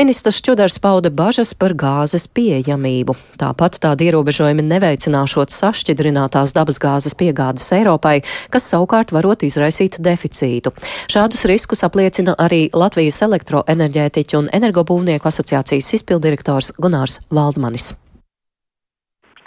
ministrs 0.00 0.40
Čudars 0.40 0.78
pauda 0.80 1.12
bažas 1.12 1.52
par 1.52 1.74
gāzes 1.76 2.24
pieejamību. 2.24 3.12
Tāpat 3.36 3.76
tādi 3.84 4.08
ierobežojumi 4.08 4.64
neveicināšot 4.64 5.52
sašķidrinātās 5.52 6.56
dabasgāzes 6.56 7.12
piegādes 7.12 7.68
Eiropai, 7.76 8.22
kas 8.48 8.70
savukārt 8.72 9.12
varot 9.12 9.44
izraisīt 9.44 9.98
deficītu. 10.00 10.72
Šādus 11.12 11.44
riskus 11.52 11.84
apliecina 11.84 12.32
arī 12.40 12.70
Latvijas 12.72 13.20
elektroenerģētiķu 13.28 14.40
un 14.40 14.48
energobūvnieku 14.56 15.28
asociācijas 15.28 15.98
izpildirektors 16.00 16.72
Gunārs 16.80 17.20
Valdmanis. 17.28 17.92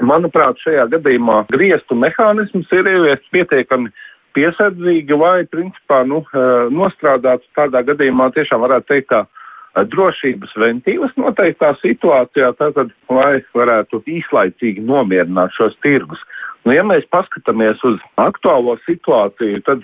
Manuprāt, 0.03 0.59
šajā 0.59 0.89
gadījumā 0.91 1.45
griestu 1.53 1.95
mehānisms 1.95 2.71
ir 2.75 2.89
ieviests 2.91 3.31
pietiekami 3.31 3.93
piesardzīgi, 4.35 5.15
lai 5.15 5.45
principā 5.47 6.03
nu, 6.07 6.19
eh, 6.33 6.67
nostrādāts 6.71 7.47
tādā 7.55 7.83
gadījumā 7.87 8.31
tiešām 8.35 8.65
varētu 8.65 8.91
teikt 8.91 9.09
tā 9.13 9.21
eh, 9.23 9.83
drošības 9.93 10.55
ventīvas 10.59 11.15
noteiktā 11.15 11.71
situācijā, 11.79 12.51
tātad, 12.59 12.91
lai 13.09 13.39
varētu 13.55 14.03
īslaicīgi 14.03 14.83
nomierināt 14.83 15.55
šos 15.55 15.77
tirgus. 15.81 16.19
Nu, 16.65 16.73
ja 16.73 16.83
mēs 16.83 17.07
paskatāmies 17.13 17.79
uz 17.85 17.99
aktuālo 18.19 18.75
situāciju, 18.83 19.63
tad 19.63 19.83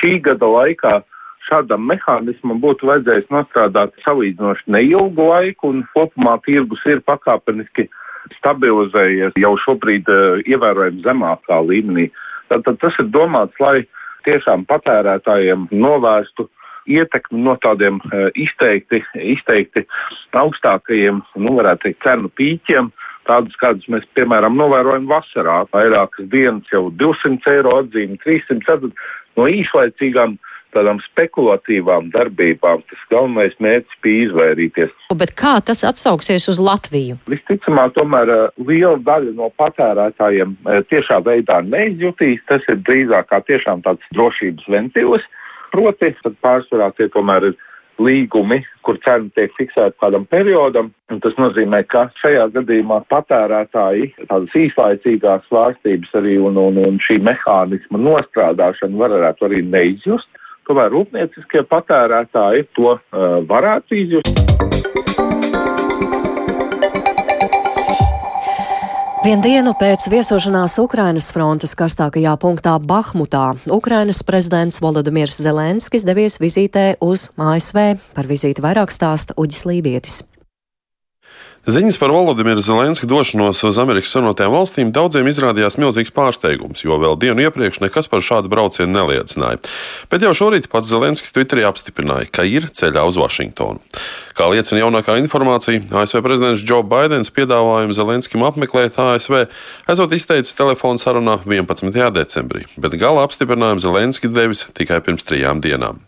šī 0.00 0.18
gada 0.20 0.46
laikā 0.46 1.00
šādam 1.48 1.86
mehānismam 1.88 2.60
būtu 2.60 2.88
vajadzējis 2.90 3.30
nostrādāt 3.30 3.94
salīdzinoši 4.04 4.72
neilgu 4.74 5.28
laiku, 5.30 5.70
un 5.70 5.84
kopumā 5.94 6.36
tirgus 6.44 6.82
ir 6.90 7.00
pakāpeniski 7.06 7.86
stabilizējies 8.38 9.38
jau 9.40 9.54
šobrīd 9.64 10.10
uh, 10.12 10.42
ievērojami 10.46 11.04
zemākā 11.06 11.60
līmenī. 11.68 12.08
Tātad 12.50 12.78
tas 12.82 12.98
ir 13.02 13.10
domāts, 13.14 13.58
lai 13.62 13.86
tiešām 14.26 14.66
patērētājiem 14.70 15.68
novērstu 15.74 16.48
ietekmi 16.90 17.42
no 17.46 17.56
tādiem 17.62 17.98
uh, 18.04 18.28
izteikti, 18.38 19.02
izteikti 19.34 19.86
augstākajiem, 20.38 21.22
nu, 21.42 21.56
varētu 21.58 21.88
teikt, 21.88 22.02
cenu 22.06 22.32
pīķiem. 22.38 22.92
Tādus, 23.26 23.56
kādus 23.58 23.88
mēs, 23.90 24.04
piemēram, 24.14 24.54
novērojam 24.54 25.08
vasarā, 25.10 25.64
vairākas 25.74 26.28
dienas 26.30 26.68
jau 26.70 26.84
200 26.94 27.56
eiro 27.56 27.72
atzīmi, 27.80 28.20
300, 28.22 28.62
tad 28.68 28.84
no 29.34 29.48
īslaicīgām 29.50 30.36
tādām 30.76 31.00
spekulatīvām 31.08 32.10
darbībām 32.14 32.84
tas 32.90 33.04
galvenais 33.12 33.56
mērķis 33.62 34.00
bija 34.04 34.28
izvairīties. 34.28 34.94
Bet 35.18 35.34
kā 35.38 35.56
tas 35.64 35.82
atsauksies 35.88 36.48
uz 36.52 36.60
Latviju? 36.62 37.18
Visticamāk, 37.32 37.96
tomēr 37.98 38.32
eh, 38.32 38.44
liela 38.68 38.98
daļa 39.08 39.36
no 39.38 39.50
patērētājiem 39.60 40.56
eh, 40.56 40.82
tiešā 40.92 41.22
veidā 41.26 41.62
neizjutīs. 41.66 42.44
Tas 42.50 42.64
ir 42.70 42.82
drīzāk 42.86 43.30
kā 43.32 43.42
tiešām 43.48 43.84
tāds 43.86 44.04
drošības 44.16 44.68
ventilis. 44.76 45.24
Proti, 45.72 46.12
tad 46.22 46.36
pārsvarā 46.44 46.92
tie 46.96 47.08
tomēr 47.12 47.50
ir 47.50 47.56
līgumi, 48.02 48.60
kur 48.84 48.98
cena 49.04 49.28
tiek 49.36 49.52
fiksēta 49.56 49.96
kādam 50.02 50.26
periodam. 50.28 50.90
Tas 51.24 51.36
nozīmē, 51.40 51.82
ka 51.90 52.06
šajā 52.20 52.48
gadījumā 52.54 53.02
patērētāji 53.12 54.12
tādas 54.26 54.56
īslaicīgās 54.58 55.46
svārstības 55.48 56.16
arī 56.20 56.36
un, 56.42 56.58
un, 56.60 56.80
un 56.82 57.00
šī 57.02 57.18
mehānisma 57.24 58.00
nostrādāšana 58.02 59.00
varētu 59.04 59.48
arī 59.48 59.62
neizjust 59.64 60.28
tomēr 60.68 60.92
rūpnieciskie 60.94 61.64
patērētāji 61.70 62.68
to 62.76 62.96
uh, 62.96 63.38
varētu 63.48 64.00
izjust. 64.02 64.46
Vienu 69.26 69.42
dienu 69.42 69.72
pēc 69.74 70.04
viesošanās 70.06 70.76
Ukrainas 70.78 71.32
frontes 71.34 71.72
karstākajā 71.74 72.36
punktā 72.38 72.76
Bahmutā 72.78 73.48
Ukrainas 73.74 74.20
prezidents 74.22 74.78
Volodimirs 74.78 75.40
Zelenskis 75.42 76.06
devies 76.06 76.38
vizītē 76.38 76.92
uz 77.02 77.32
ASV. 77.34 77.96
Par 78.14 78.30
vizīti 78.30 78.62
vairāk 78.62 78.94
stāsta 78.94 79.34
Uģis 79.34 79.66
Lībietis. 79.66 80.22
Ziņas 81.66 81.96
par 81.98 82.12
Volodimiru 82.14 82.60
Zelenski 82.62 83.08
došanos 83.10 83.58
uz 83.66 83.78
Amerikas 83.82 84.12
Savienotajām 84.14 84.52
valstīm 84.54 84.92
daudziem 84.94 85.26
izrādījās 85.26 85.74
milzīgs 85.82 86.12
pārsteigums, 86.14 86.84
jo 86.84 86.94
vēl 87.02 87.16
dienu 87.18 87.42
iepriekš 87.42 87.80
nekas 87.82 88.06
par 88.06 88.22
šādu 88.22 88.52
braucienu 88.52 88.94
neliecināja. 88.94 89.58
Bet 90.06 90.22
jau 90.22 90.30
šorīt 90.30 90.70
pats 90.70 90.86
Zelenskis 90.92 91.34
Twitterī 91.34 91.66
apstiprināja, 91.66 92.30
ka 92.30 92.46
ir 92.46 92.68
ceļā 92.70 93.02
uz 93.10 93.18
Vašingtonu. 93.18 93.82
Kā 94.38 94.46
liecina 94.52 94.84
jaunākā 94.84 95.18
informācija, 95.18 95.82
ASV 95.90 96.22
prezidents 96.22 96.62
Joe 96.62 96.86
Bidenis 96.86 97.34
piedāvājumu 97.34 97.98
Zelenskim 97.98 98.46
apmeklēt 98.46 99.02
ASV 99.02 99.48
esot 99.90 100.14
izteicis 100.14 100.54
telefonu 100.54 101.02
sarunā 101.02 101.40
11. 101.42 101.90
decembrī, 102.14 102.68
bet 102.78 102.94
gala 102.94 103.26
apstiprinājumu 103.26 103.82
Zelenskis 103.82 104.38
devis 104.38 104.68
tikai 104.78 105.02
pirms 105.02 105.26
trijām 105.26 105.58
dienām. 105.66 105.98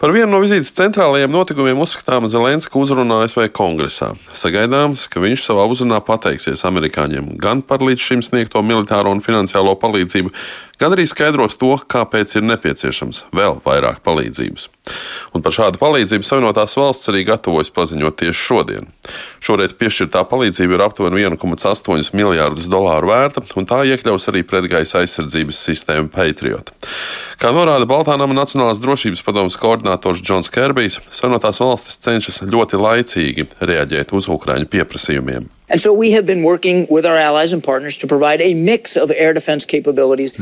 Par 0.00 0.14
vienu 0.16 0.32
no 0.32 0.38
vizītes 0.40 0.70
centrālajiem 0.72 1.28
notikumiem 1.28 1.82
uzskatām 1.84 2.24
Zelenska 2.32 2.78
uzrunā 2.80 3.18
ASV 3.20 3.50
kongresā. 3.52 4.14
Sagaidāms, 4.32 5.02
ka 5.12 5.20
viņš 5.20 5.42
savā 5.44 5.66
uzrunā 5.68 5.98
pateiksies 6.06 6.64
amerikāņiem 6.64 7.34
gan 7.36 7.60
par 7.60 7.84
līdz 7.84 8.06
šim 8.06 8.22
sniegto 8.24 8.62
militāro 8.64 9.12
un 9.12 9.20
finansiālo 9.20 9.74
palīdzību, 9.82 10.32
gan 10.80 10.94
arī 10.96 11.06
skaidros 11.08 11.58
to, 11.60 11.74
kāpēc 11.92 12.32
ir 12.38 12.46
nepieciešams 12.48 13.26
vēl 13.36 13.60
vairāk 13.64 14.00
palīdzības. 14.06 14.68
Un 15.36 15.44
par 15.44 15.54
šādu 15.54 15.80
palīdzību 15.82 16.26
Savienotās 16.26 16.74
valsts 16.78 17.10
arī 17.12 17.22
gatavojas 17.28 17.70
paziņot 17.74 18.16
tieši 18.22 18.40
šodien. 18.40 18.88
Šoreiz 19.44 19.76
piešķirtā 19.78 20.24
palīdzība 20.30 20.76
ir 20.76 20.84
aptuveni 20.86 21.22
1,8 21.28 22.16
miljārdus 22.16 22.70
dolāru 22.72 23.12
vērta, 23.12 23.44
un 23.60 23.68
tā 23.68 23.82
iekļaus 23.92 24.30
arī 24.32 24.42
pretgaisa 24.48 25.04
aizsardzības 25.04 25.62
sistēmu 25.68 26.10
Patriot. 26.14 26.72
Kā 27.40 27.52
norāda 27.56 27.88
Baltānama 27.88 28.36
Nacionālās 28.36 28.82
drošības 28.82 29.24
padomas 29.26 29.60
koordinators 29.60 30.24
Džons 30.24 30.50
Kerbijs, 30.52 30.98
Savienotās 31.12 31.62
valstis 31.62 32.00
cenšas 32.02 32.42
ļoti 32.48 32.80
laicīgi 32.80 33.48
reaģēt 33.60 34.16
uz 34.16 34.28
Ukraiņu 34.32 34.68
pieprasījumiem. 34.72 35.48
So 35.78 35.92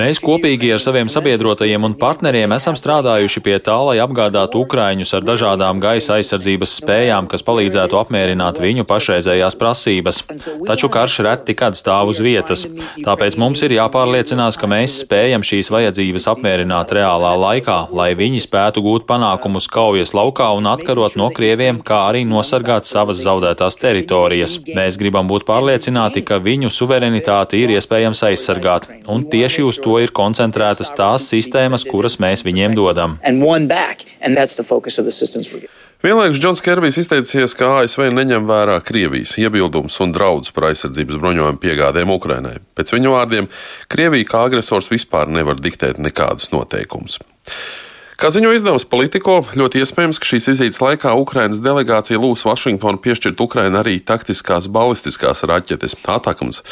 Mēs 0.00 0.20
kopīgi 0.24 0.70
ar 0.72 0.80
saviem 0.80 1.10
sabiedrotajiem 1.12 1.84
un 1.84 1.96
partneriem 2.00 2.54
esam 2.56 2.76
strādājuši 2.78 3.42
pie 3.44 3.58
tā, 3.60 3.76
lai 3.90 3.98
apgādātu 4.00 4.62
Ukraiņus 4.64 5.12
ar 5.18 5.26
dažādām 5.28 5.82
gaisa 5.82 6.16
aizsardzības 6.16 6.78
spējām, 6.80 7.28
kas 7.28 7.44
palīdzētu 7.44 7.98
apmierināt 8.00 8.60
viņu 8.62 8.86
pašreizējās 8.88 9.58
prasības. 9.60 10.22
Taču 10.68 10.88
karš 10.92 11.18
reti 11.26 11.56
kad 11.58 11.76
stāv 11.76 12.14
uz 12.14 12.22
vietas. 12.24 12.64
Tāpēc 12.96 13.36
mums 13.40 13.60
ir 13.66 13.76
jāpārliecinās, 13.76 14.56
ka 14.56 14.70
mēs 14.70 15.00
spējam 15.02 15.44
šīs 15.44 15.68
vajadzības 15.74 16.28
apmierināt 16.32 16.94
reālā 16.96 17.34
laikā, 17.42 17.78
lai 17.92 18.14
viņi 18.18 18.40
spētu 18.46 18.84
gūt 18.86 19.04
panākumus 19.10 19.68
kaujas 19.72 20.14
laukā 20.16 20.48
un 20.56 20.70
atkarot 20.72 21.18
no 21.20 21.28
krieviem, 21.34 21.82
kā 21.84 22.04
arī 22.08 22.24
nosargāt 22.30 22.88
savas 22.88 23.20
zaudētās 23.26 23.76
teritorijas. 23.82 24.58
Mēs 24.72 24.96
gribam 25.00 25.17
būt 25.26 25.46
pārliecināti, 25.48 26.22
ka 26.22 26.38
viņu 26.44 26.70
suverenitāti 26.70 27.64
ir 27.64 27.72
iespējams 27.74 28.22
aizsargāt, 28.28 28.86
un 29.10 29.24
tieši 29.32 29.64
uz 29.66 29.80
to 29.82 29.96
ir 29.98 30.14
koncentrētas 30.14 30.94
tās 30.94 31.26
sistēmas, 31.32 31.82
kuras 31.88 32.20
mēs 32.22 32.44
viņiem 32.46 32.76
dodam. 32.78 33.18
Vienlaikus 35.98 36.38
Džons 36.38 36.60
Kerbijs 36.62 37.00
izteicies, 37.02 37.56
ka 37.58 37.80
ASV 37.80 38.04
neņem 38.14 38.44
vērā 38.46 38.76
Krievijas 38.86 39.32
iebildumus 39.42 39.96
un 40.04 40.12
draudus 40.14 40.54
par 40.54 40.68
aizsardzības 40.68 41.18
bruņojumu 41.18 41.58
piegādēm 41.58 42.12
Ukrainai. 42.14 42.60
Pēc 42.78 42.94
viņu 42.94 43.16
vārdiem, 43.16 43.50
Krievija 43.90 44.28
kā 44.30 44.44
agresors 44.46 44.92
vispār 44.92 45.26
nevar 45.26 45.58
diktēt 45.58 45.98
nekādus 45.98 46.52
noteikumus. 46.54 47.18
Kā 48.18 48.32
ziņo 48.34 48.50
izdevums 48.50 48.82
Politico, 48.90 49.36
ļoti 49.54 49.78
iespējams, 49.78 50.18
ka 50.18 50.26
šīs 50.26 50.48
vizītes 50.50 50.80
laikā 50.82 51.12
Ukrainas 51.20 51.60
delegācija 51.62 52.18
lūs 52.18 52.42
Vašingtonu 52.48 52.98
piešķirt 53.04 53.38
Ukrainai 53.44 53.78
arī 53.84 53.94
taktiskās 54.02 54.66
balistiskās 54.74 55.44
raķetes 55.46 55.94
Atakams, 56.02 56.64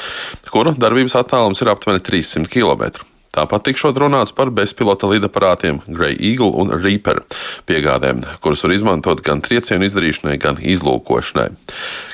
kuru 0.50 0.74
darbības 0.74 1.14
attālums 1.22 1.62
ir 1.62 1.70
aptuveni 1.70 2.02
300 2.02 2.50
km. 2.50 3.06
Tāpat 3.36 3.66
tikšot 3.68 3.98
runāts 4.00 4.32
par 4.32 4.48
bezpilota 4.54 5.10
lidaparātiem 5.10 5.82
Grey 5.86 6.16
Eagle 6.16 6.54
un 6.56 6.72
Reaper 6.72 7.20
piegādēm, 7.68 8.22
kurus 8.40 8.64
var 8.64 8.72
izmantot 8.72 9.20
gan 9.26 9.42
triecienu 9.44 9.84
izdarīšanai, 9.84 10.38
gan 10.40 10.56
izlūkošanai. 10.56 11.50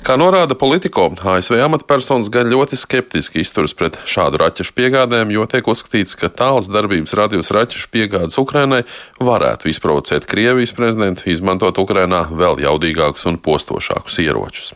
Kā 0.03 0.19
norāda 0.19 0.59
politiko, 0.59 1.13
ASV 1.15 1.61
amatpersonas 1.63 2.31
gan 2.33 2.51
ļoti 2.51 2.79
skeptiski 2.81 3.45
izturas 3.47 3.77
pret 3.79 4.01
šādu 4.03 4.43
raķešu 4.43 4.75
piegādēm, 4.81 5.31
jo 5.31 5.47
tiek 5.47 5.71
uzskatīts, 5.71 6.19
ka 6.19 6.33
tāls 6.43 6.71
darbības 6.73 7.15
radījus 7.15 7.55
raķešu 7.55 7.93
piegādes 7.95 8.43
Ukrainai 8.43 8.83
varētu 9.23 9.71
izprovocēt 9.71 10.27
Krievijas 10.27 10.75
prezidentu 10.75 11.31
izmantot 11.31 11.79
Ukrainā 11.79 12.27
vēl 12.35 12.65
jaudīgākus 12.67 13.31
un 13.31 13.39
postošākus 13.39 14.19
ieročus. 14.27 14.73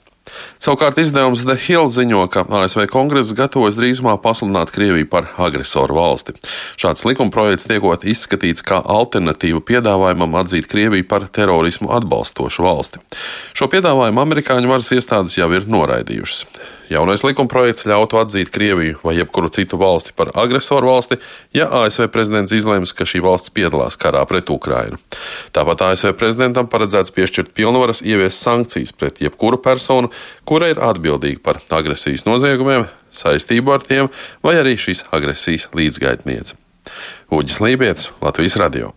Savukārt 0.63 0.99
izdevums 1.01 1.45
The 1.47 1.57
Hill 1.67 1.91
ziņo, 1.93 2.23
ka 2.33 2.45
ASV 2.61 2.87
kongress 2.93 3.35
gatavojas 3.37 3.79
drīzumā 3.79 4.17
pasludināt 4.23 4.73
Krieviju 4.75 5.09
par 5.13 5.31
agresoru 5.49 5.99
valsti. 5.99 6.37
Šāds 6.81 7.07
likumprojekts 7.09 7.69
tiekot 7.71 8.07
izskatīts 8.09 8.65
kā 8.67 8.81
alternatīva 8.83 9.63
piedāvājumam 9.67 10.39
atzīt 10.43 10.71
Krieviju 10.71 11.09
par 11.11 11.29
terorismu 11.29 11.93
atbalstošu 11.99 12.67
valsti. 12.67 13.05
Šo 13.57 13.71
piedāvājumu 13.73 14.25
amerikāņu 14.25 14.73
varas 14.73 14.93
iestādes 14.97 15.39
jau 15.39 15.53
ir 15.55 15.69
noraidījušas. 15.71 16.47
Jaunais 16.87 17.25
likumprojekts 17.27 17.89
ļautu 17.91 18.21
atzīt 18.21 18.51
Krieviju 18.55 19.01
vai 19.03 19.17
jebkuru 19.17 19.51
citu 19.51 19.79
valsti 19.81 20.13
par 20.17 20.31
agresoru 20.39 20.93
valsti, 20.93 21.19
ja 21.57 21.67
ASV 21.83 22.07
prezidents 22.15 22.55
izlems, 22.55 22.93
ka 22.95 23.07
šī 23.09 23.23
valsts 23.25 23.51
piedalās 23.55 23.99
karā 23.99 24.23
pret 24.31 24.51
Ukrainu. 24.55 25.01
Tāpat 25.57 25.83
ASV 25.89 26.15
prezidentam 26.21 26.71
paredzēts 26.71 27.15
piešķirt 27.17 27.51
pilnvaras 27.59 28.05
ieviest 28.07 28.45
sankcijas 28.45 28.95
pret 28.95 29.19
jebkuru 29.25 29.59
personu, 29.63 30.13
kura 30.47 30.71
ir 30.71 30.83
atbildīga 30.83 31.43
par 31.43 31.61
agresijas 31.81 32.27
noziegumiem, 32.29 32.87
saistību 33.11 33.75
ar 33.75 33.83
tiem 33.87 34.13
vai 34.47 34.55
arī 34.63 34.79
šīs 34.79 35.09
agresijas 35.17 35.71
līdzgaitniece. 35.75 36.55
Uģis 37.35 37.63
Lībijams, 37.65 38.11
Latvijas 38.23 38.61
Radio. 38.63 38.95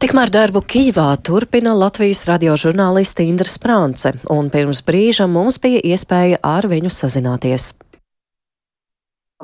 Tikmēr 0.00 0.30
darbu 0.32 0.62
Kijivā 0.64 1.10
turpina 1.20 1.74
Latvijas 1.76 2.22
radiožurnālisti 2.24 3.26
Indra 3.28 3.50
Sprānce, 3.52 4.14
un 4.32 4.46
pirms 4.48 4.78
brīža 4.86 5.26
mums 5.28 5.58
bija 5.60 5.82
iespēja 5.90 6.38
ar 6.40 6.64
viņu 6.70 6.88
sazināties. 6.88 7.66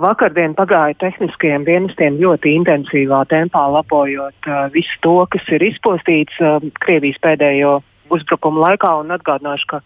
Vakardien 0.00 0.54
pagāja 0.56 0.96
tehniskajiem 1.02 1.66
dienestiem 1.68 2.16
ļoti 2.22 2.54
intensīvā 2.56 3.20
tempā, 3.28 3.66
lapojot 3.74 4.48
uh, 4.48 4.62
visu 4.72 4.96
to, 5.04 5.18
kas 5.28 5.44
ir 5.52 5.66
izpostīts 5.68 6.40
uh, 6.40 6.56
Krievijas 6.80 7.20
pēdējo 7.20 7.74
uzbrukumu 8.16 8.64
laikā, 8.64 8.94
atgādināšu, 9.18 9.68
ka 9.74 9.82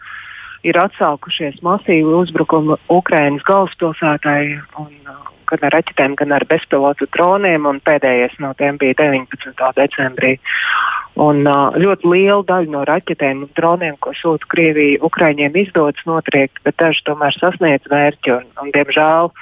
ir 0.63 0.79
atsākušies 0.79 1.59
masīvi 1.67 2.15
uzbrukumi 2.23 2.79
Ukrainas 2.95 3.43
galvaspilsētai, 3.51 4.45
un 4.87 4.95
uh, 5.11 5.30
gan 5.51 5.67
ar 5.69 5.77
raķetēm, 5.79 6.17
gan 6.21 6.35
ar 6.37 6.47
bezpilotu 6.51 7.09
droniem, 7.15 7.67
un 7.69 7.81
pēdējais 7.85 8.39
no 8.43 8.53
tiem 8.59 8.79
bija 8.81 8.97
19. 9.03 9.73
decembrī. 9.77 10.37
Un, 11.21 11.43
uh, 11.45 11.75
ļoti 11.75 12.09
liela 12.09 12.43
daļa 12.47 12.71
no 12.73 12.85
raķetēm 12.89 13.45
un 13.45 13.55
droniem, 13.59 13.97
ko 14.01 14.15
sūta 14.17 14.47
Krievija, 14.53 15.01
Ukraiņiem 15.05 15.59
izdodas 15.65 16.07
notriekt, 16.09 16.63
bet 16.65 16.79
daži 16.81 17.03
tomēr 17.09 17.37
sasniedz 17.37 17.91
mērķi 17.91 18.37
un, 18.37 18.47
un 18.63 18.71
diemžēl, 18.77 19.33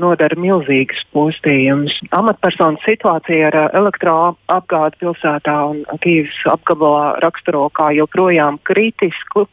nodara 0.00 0.36
milzīgas 0.40 1.02
postījumus. 1.14 1.98
Amatpersonas 2.16 2.82
situācija 2.86 3.50
ar 3.50 3.58
elektroapgādi 3.76 5.00
pilsētā 5.04 5.56
un 5.68 5.84
Kīvas 6.02 6.40
apgabalā 6.54 7.18
raksturo 7.24 7.68
kā 7.76 7.90
joprojām 7.98 8.58
kritisku. 8.64 9.46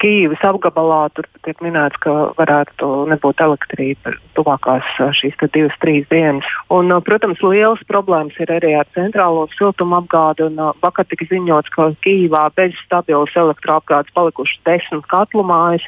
Kīvas 0.00 0.40
apgabalā 0.48 1.10
tur 1.12 1.26
tiek 1.44 1.58
minēts, 1.60 1.98
ka 2.00 2.32
varētu 2.38 2.88
nebūt 3.10 3.42
elektrība 3.44 4.14
tuvākās 4.38 4.86
šīs 5.18 5.36
divas, 5.52 5.76
trīs 5.82 6.06
dienas. 6.08 6.46
Un, 6.72 6.88
protams, 7.04 7.42
lielas 7.44 7.82
problēmas 7.88 8.38
ir 8.40 8.52
arī 8.54 8.72
ar 8.80 8.88
centrālo 8.96 9.44
siltumu 9.56 9.98
apgādi. 9.98 10.46
Un, 10.48 10.56
vakar 10.80 11.08
tika 11.10 11.28
ziņots, 11.28 11.72
ka 11.74 11.90
Kīvā 12.06 12.46
bez 12.56 12.78
stabilas 12.86 13.36
elektroapgādes 13.36 14.14
palikušas 14.16 14.62
desmit 14.68 15.04
katlu 15.12 15.44
mājas. 15.44 15.84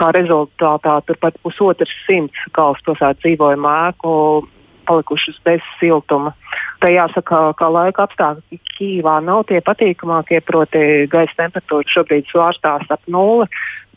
Kā 0.00 0.10
rezultātā 0.16 0.98
turpat 1.06 1.38
pusotrs 1.46 1.94
simts 2.08 2.48
galvaspilsētas 2.56 3.22
dzīvojamā 3.22 3.76
ēku 3.92 4.16
palikušas 4.88 5.38
bez 5.46 5.62
siltuma. 5.80 6.34
Tā 6.82 6.90
jāsaka, 6.92 7.44
ka 7.58 7.68
laika 7.70 8.06
apstākļi 8.06 8.60
Kīvā 8.72 9.20
nav 9.24 9.46
tie 9.50 9.60
patīkamākie, 9.64 10.40
proti 10.46 11.06
gaisa 11.12 11.38
temperatūra 11.44 11.94
šobrīd 11.94 12.28
svārstās 12.32 12.90
ap 12.90 13.06
nulli. 13.06 13.48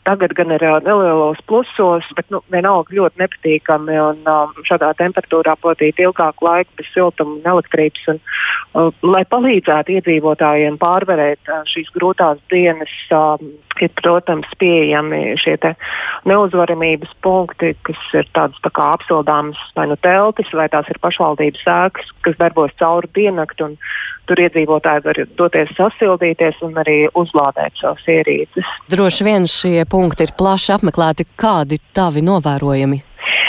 Tagad 0.06 0.36
gan 0.38 0.52
ir 0.54 0.62
nelielos 0.86 1.40
plusos, 1.50 2.06
bet 2.14 2.28
nu, 2.30 2.38
vienalga 2.54 2.94
ļoti 2.94 3.18
nepatīkami. 3.18 3.96
Un, 3.98 4.20
um, 4.30 4.52
šādā 4.68 4.92
temperatūrā 5.00 5.56
pavadīt 5.58 5.98
ilgāku 5.98 6.46
laiku 6.46 6.78
bez 6.78 6.92
siltuma 6.92 7.34
un 7.34 7.48
elektrības. 7.56 8.04
Un, 8.12 8.20
uh, 8.78 8.92
lai 9.02 9.24
palīdzētu 9.26 9.96
iedzīvotājiem 9.96 10.78
pārvarēt 10.78 11.50
uh, 11.50 11.64
šīs 11.66 11.90
grūtās 11.96 12.38
dienas, 12.54 12.94
um, 13.10 13.50
ir, 13.82 13.92
protams, 14.00 14.48
pieejami 14.60 15.36
šie 15.40 15.56
neuzvaramības 16.28 17.12
punkti, 17.24 17.74
kas 17.86 18.00
ir 18.14 18.28
tādas 18.36 18.58
tā 18.64 18.72
kā 18.74 18.90
apsildāmas 18.96 19.60
vai 19.76 19.86
nu 19.90 19.96
teltis, 20.00 20.52
vai 20.56 20.68
tās 20.72 20.88
ir 20.92 21.00
pašvaldības 21.02 21.64
sēkas, 21.66 22.12
kas 22.26 22.38
darbos 22.40 22.74
cauri 22.80 23.10
diennakti. 23.14 23.70
Tur 24.26 24.40
iedzīvotāji 24.42 25.04
var 25.04 25.20
doties 25.38 25.70
sasildīties 25.78 26.58
un 26.66 26.74
arī 26.82 26.96
uzlādēt 27.14 27.78
savas 27.78 28.02
ierīces. 28.10 28.66
Droši 28.90 29.26
vien 29.26 29.46
šie 29.50 29.84
punkti 29.90 30.26
ir 30.26 30.34
plaši 30.38 30.74
apmeklēti. 30.76 31.28
Kādi 31.38 31.78
tavi 31.94 32.24
novērojumi? 32.26 33.02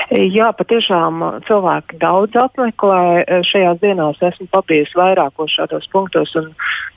Jā, 0.08 0.54
patiešām 0.56 1.20
cilvēki 1.50 1.98
daudz 2.00 2.38
apmeklē. 2.40 3.26
Šajās 3.44 3.82
dienās 3.82 4.22
esmu 4.24 4.48
pabijusi 4.54 4.96
vairākos 4.96 5.52
šādos 5.58 5.90
punktos, 5.92 6.32
un 6.40 6.54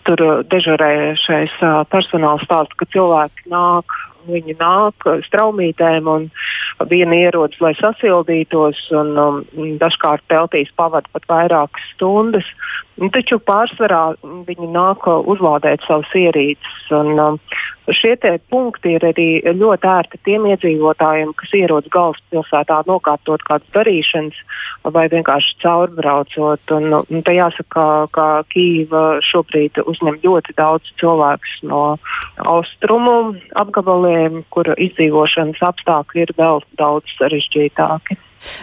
tur 0.06 0.22
dežurējušais 0.52 1.56
personāls 1.90 2.46
stāsta, 2.46 2.78
ka 2.78 2.86
cilvēki 2.94 3.50
nāk 3.50 3.96
Viņi 4.28 4.56
nāk 4.60 5.06
straumītēm 5.26 6.08
un 6.10 6.28
viena 6.90 7.16
ierodas, 7.16 7.60
lai 7.60 7.72
sasildītos, 7.78 8.82
un 8.96 9.16
um, 9.20 9.40
dažkārt 9.80 10.26
teltīs 10.28 10.72
pavada 10.76 11.08
pat 11.12 11.28
vairākas 11.30 11.90
stundas. 11.94 12.48
Taču 13.14 13.38
pārsvarā 13.40 14.16
viņi 14.20 14.66
nāk 14.74 15.06
uzlādēt 15.08 15.86
savus 15.86 16.10
ierīces. 16.12 16.80
Un, 16.92 17.14
um, 17.16 17.38
šie 17.96 18.16
punkti 18.50 18.94
ir 18.96 19.04
arī 19.08 19.28
ļoti 19.56 19.88
ērti 19.88 20.20
tiem 20.26 20.44
iedzīvotājiem, 20.50 21.32
kas 21.38 21.54
ierodas 21.56 21.90
galvaspilsētā 21.94 22.82
nokārtot 22.86 23.42
kādas 23.46 23.72
darīšanas 23.72 24.36
vai 24.84 25.06
vienkārši 25.08 25.56
caurbraucot. 25.62 26.74
Un, 26.76 26.98
un 27.00 27.24
te 27.24 27.34
jāsaka, 27.38 27.86
ka 28.12 28.26
Kīva 28.52 29.20
šobrīd 29.24 29.80
uzņem 29.86 30.20
ļoti 30.24 30.56
daudz 30.60 30.92
cilvēku 31.00 31.70
no 31.70 31.84
austrumu 32.44 33.34
apgabaliem, 33.56 34.09
kur 34.54 34.72
izdzīvošanas 34.76 35.62
apstākļi 35.70 36.26
ir 36.26 36.34
vēl 36.38 36.62
daudz 36.80 37.16
sarežģītāki. 37.18 38.18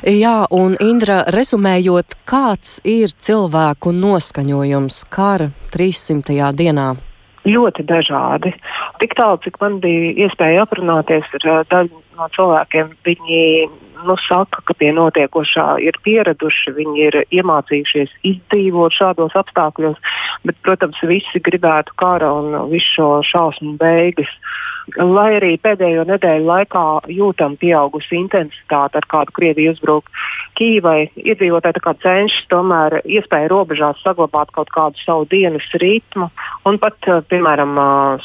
Jā, 0.09 0.47
un 0.49 0.73
Indra, 0.81 1.21
rezumējot, 1.33 2.17
kāds 2.25 2.79
ir 2.81 3.13
cilvēku 3.13 3.93
noskaņojums 3.93 5.03
kara 5.13 5.51
300. 5.75 6.53
dienā? 6.57 6.95
ļoti 7.47 7.85
dažādi. 7.87 8.53
Tik 9.01 9.15
tālu, 9.17 9.39
cik 9.43 9.59
man 9.61 9.79
bija 9.83 10.27
iespēja 10.27 10.65
aprunāties 10.65 11.27
ar 11.39 11.65
daļu 11.71 12.01
no 12.17 12.29
cilvēkiem, 12.35 12.93
viņi 13.07 13.41
nu, 14.05 14.15
saka, 14.27 14.61
ka 14.67 14.75
pie 14.77 14.91
notiekošā 14.95 15.67
ir 15.85 15.97
pieraduši, 16.05 16.73
viņi 16.77 17.03
ir 17.07 17.19
iemācījušies 17.39 18.13
izdzīvot 18.31 18.95
šādos 18.97 19.37
apstākļos, 19.39 19.99
bet, 20.45 20.57
protams, 20.65 20.99
visi 21.09 21.41
gribētu 21.43 21.95
kara 21.99 22.31
un 22.39 22.57
visu 22.71 22.97
šo 22.97 23.09
šausmu 23.31 23.77
beigas. 23.81 24.31
Lai 24.95 25.33
arī 25.35 25.57
pēdējo 25.59 26.05
nedēļu 26.07 26.45
laikā 26.47 26.83
jūtam 27.11 27.57
pieaugusi 27.59 28.15
intensitāte, 28.21 29.01
ar 29.01 29.07
kādu 29.11 29.33
Krievija 29.35 29.73
uzbruk 29.73 30.07
Kīvai, 30.55 31.09
iedzīvotāji 31.19 31.83
cenšas 32.01 32.47
tomēr 32.47 33.01
iespēju 33.03 33.51
robežās 33.51 33.99
saglabāt 34.01 34.53
kaut 34.55 34.71
kādu 34.71 34.97
savu 35.03 35.27
dienas 35.27 35.67
ritmu. 35.75 36.29
Un 36.65 36.79
pat, 36.79 36.95
piemēram, 37.03 37.75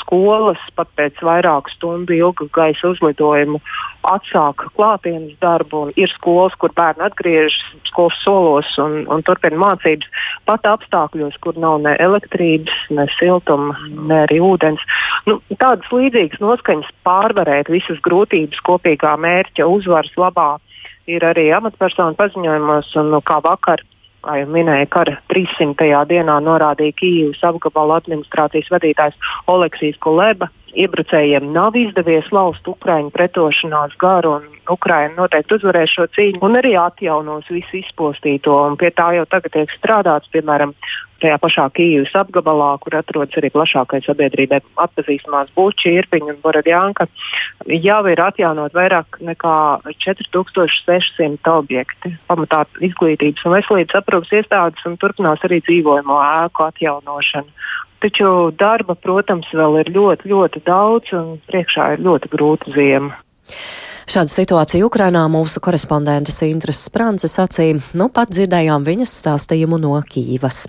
skolas 0.05 0.63
pat 0.79 0.89
pēc 0.97 1.19
vairāku 1.19 1.75
stundu 1.75 2.15
ilga 2.15 2.47
gaisa 2.55 2.95
uzlidojuma 2.95 3.59
atsāk 4.09 4.65
klātienes 4.77 5.35
darbu. 5.43 5.85
Ir 6.01 6.11
skolas, 6.15 6.55
kur 6.61 6.75
bērni 6.77 7.05
atgriežas 7.07 7.59
skolas 7.91 8.19
solos 8.25 8.71
un, 8.83 9.03
un 9.13 9.25
turpina 9.27 9.59
mācības. 9.61 10.09
Pat 10.49 10.67
apstākļos, 10.69 11.39
kur 11.45 11.59
nav 11.61 11.81
ne 11.87 11.95
elektrības, 12.03 12.75
ne 12.95 13.07
siltuma, 13.19 13.77
ne 13.93 14.23
arī 14.27 14.41
ūdens. 14.43 14.83
Nu, 15.29 15.39
tādas 15.55 15.89
līdzīgas 15.93 16.43
noskaņas 16.43 16.91
pārvarēt 17.07 17.71
visas 17.73 18.01
grūtības 18.05 18.61
kopīgā 18.67 19.15
mērķa 19.21 19.69
uzvaras 19.69 20.13
labā 20.19 20.51
ir 21.11 21.25
arī 21.27 21.49
amatpersonu 21.55 22.19
paziņojumos. 22.19 22.93
Un, 23.01 23.11
nu, 23.15 23.23
kā 23.27 23.41
vakar 23.45 23.83
kā 24.23 24.39
jau 24.39 24.49
minēja, 24.55 24.87
kara 24.93 25.17
300. 25.33 26.05
dienā 26.11 26.39
norādīja 26.47 26.95
Kīivas 27.01 27.43
apgabala 27.47 27.99
administrācijas 28.01 28.71
vadītājs 28.73 29.33
Oleksijas 29.51 29.99
Kuleba. 30.03 30.49
Iebrucējiem 30.73 31.51
nav 31.53 31.77
izdevies 31.77 32.31
laust 32.33 32.67
Ukraiņu 32.69 33.13
pretošanās 33.13 33.93
garu, 34.01 34.39
un 34.39 34.73
Ukraina 34.73 35.13
noteikti 35.19 35.59
uzvarēs 35.59 35.93
šo 35.93 36.07
cīņu 36.17 36.41
un 36.47 36.57
arī 36.63 36.73
atjaunos 36.81 37.51
visu 37.53 37.83
izpostīto. 37.83 38.57
Pie 38.81 38.93
tā 38.97 39.11
jau 39.19 39.27
tagad 39.29 39.53
tiek 39.53 39.75
strādāts, 39.77 40.31
piemēram, 40.33 40.73
tajā 41.23 41.37
pašā 41.43 41.67
Kīivas 41.77 42.15
apgabalā, 42.23 42.71
kur 42.83 42.97
atrodas 42.99 43.37
arī 43.39 43.53
plašākais 43.55 44.09
sabiedrībai 44.09 44.63
atpazīstamās 44.87 45.53
Buči, 45.57 45.93
Irpiņa 46.01 46.33
un 46.33 46.41
Boradjānka, 46.43 47.07
jau 47.69 48.01
ir 48.11 48.25
atjaunot 48.25 48.75
vairāk 48.77 49.21
nekā 49.29 49.57
4600 50.07 51.53
objekti. 51.53 52.17
Pamatā 52.33 52.65
izglītības 52.81 53.45
un 53.47 53.59
veselības 53.59 54.01
aprūpas 54.01 54.35
iestādes 54.41 54.89
un 54.89 54.99
turpinās 55.03 55.45
arī 55.47 55.61
dzīvojamo 55.69 56.21
ēku 56.27 56.71
atjaunošanu. 56.71 57.51
Taču 58.03 58.51
darba, 58.59 58.97
protams, 58.99 59.47
vēl 59.55 59.79
ir 59.85 59.93
ļoti, 59.95 60.27
ļoti 60.33 60.65
daudz, 60.67 61.13
un 61.15 61.37
priekšā 61.47 61.93
ir 61.95 62.03
ļoti 62.03 62.31
grūta 62.33 62.75
ziema. 62.75 63.15
Šāda 64.11 64.33
situācija 64.33 64.83
Ukrainā 64.83 65.23
mūsu 65.31 65.63
korespondentes 65.63 66.43
Intras 66.49 66.83
Sprance 66.89 67.31
sacīja, 67.31 67.79
nu 67.95 68.11
pat 68.11 68.35
dzirdējām 68.35 68.83
viņas 68.83 69.15
stāstījumu 69.23 69.79
no 69.79 69.95
Kīvas. 70.03 70.65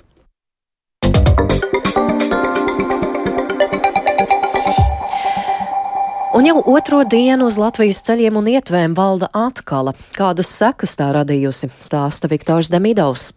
Un 6.34 6.48
jau 6.50 6.62
otro 6.70 7.04
dienu 7.06 7.46
uz 7.50 7.60
Latvijas 7.62 8.02
ceļiem 8.06 8.38
un 8.38 8.48
ietvēm 8.50 8.94
valda 8.98 9.30
atkala. 9.38 9.94
Kādas 10.18 10.54
sekas 10.54 10.98
tā 10.98 11.12
radījusi, 11.18 11.70
stāsta 11.82 12.30
Viktors 12.30 12.70
Demidovs. 12.74 13.32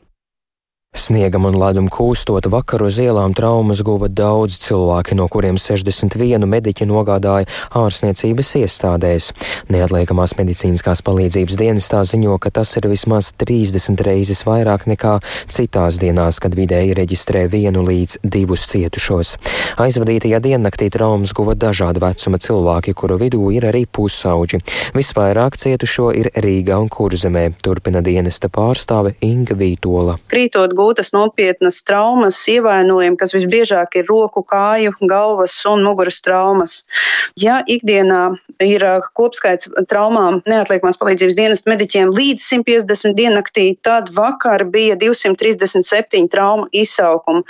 Sniegam 0.96 1.44
un 1.44 1.54
ledum 1.60 1.86
kūstot 1.92 2.48
vakaru 2.50 2.86
uz 2.88 2.96
ielām 2.98 3.34
traumas 3.36 3.82
guva 3.84 4.08
daudz 4.08 4.56
cilvēki, 4.64 5.14
no 5.18 5.26
kuriem 5.30 5.58
61 5.60 6.46
mediķi 6.48 6.86
nogādāja 6.88 7.46
ārstniecības 7.76 8.52
iestādēs. 8.62 9.28
Neatliekamās 9.70 10.34
medicīniskās 10.38 11.04
palīdzības 11.06 11.58
dienestā 11.60 12.00
ziņo, 12.08 12.38
ka 12.40 12.50
tas 12.58 12.72
ir 12.80 12.88
vismaz 12.88 13.28
30 13.38 14.02
reizes 14.08 14.40
vairāk 14.48 14.86
nekā 14.88 15.18
citās 15.52 16.00
dienās, 16.00 16.40
kad 16.40 16.56
vidēji 16.56 16.96
reģistrē 16.96 17.44
vienu 17.52 17.84
līdz 17.86 18.24
divus 18.24 18.64
cietušos. 18.72 19.36
Aizvadītajā 19.84 20.40
diennaktī 20.42 20.88
traumas 20.90 21.36
guva 21.36 21.54
dažāda 21.54 22.02
vecuma 22.06 22.40
cilvēki, 22.40 22.96
kuru 22.96 23.20
vidū 23.20 23.52
ir 23.52 23.68
arī 23.68 23.84
pusauģi. 23.84 24.62
Visvairāk 24.96 25.60
cietušo 25.60 26.08
ir 26.16 26.32
Rīgā 26.34 26.80
un 26.80 26.88
Kurzemē, 26.90 27.46
turpina 27.62 28.00
dienesta 28.02 28.48
pārstāve 28.48 29.14
Inga 29.28 29.58
Vītola. 29.60 30.18
Krītot 30.32 30.72
gūtas 30.76 31.12
nopietnas 31.16 31.80
traumas, 31.86 32.38
ievainojumi, 32.50 33.18
kas 33.20 33.34
visbiežāk 33.36 33.98
ir 34.00 34.08
roku, 34.10 34.44
kāju, 34.46 34.94
galvas 35.08 35.54
un 35.68 35.84
muguras 35.86 36.20
traumas. 36.24 36.78
Ja 37.40 37.60
ikdienā 37.66 38.36
ir 38.64 38.84
kopskaits 39.18 39.70
traumām 39.90 40.40
neatliekamās 40.48 40.98
palīdzības 41.00 41.38
dienas 41.38 41.64
mediķiem 41.68 42.12
līdz 42.14 42.44
150 42.44 43.16
diennaktī, 43.18 43.66
tad 43.86 44.12
vakar 44.16 44.64
bija 44.72 44.96
237 45.00 46.30
traumu 46.32 46.68
izsaukumi. 46.72 47.44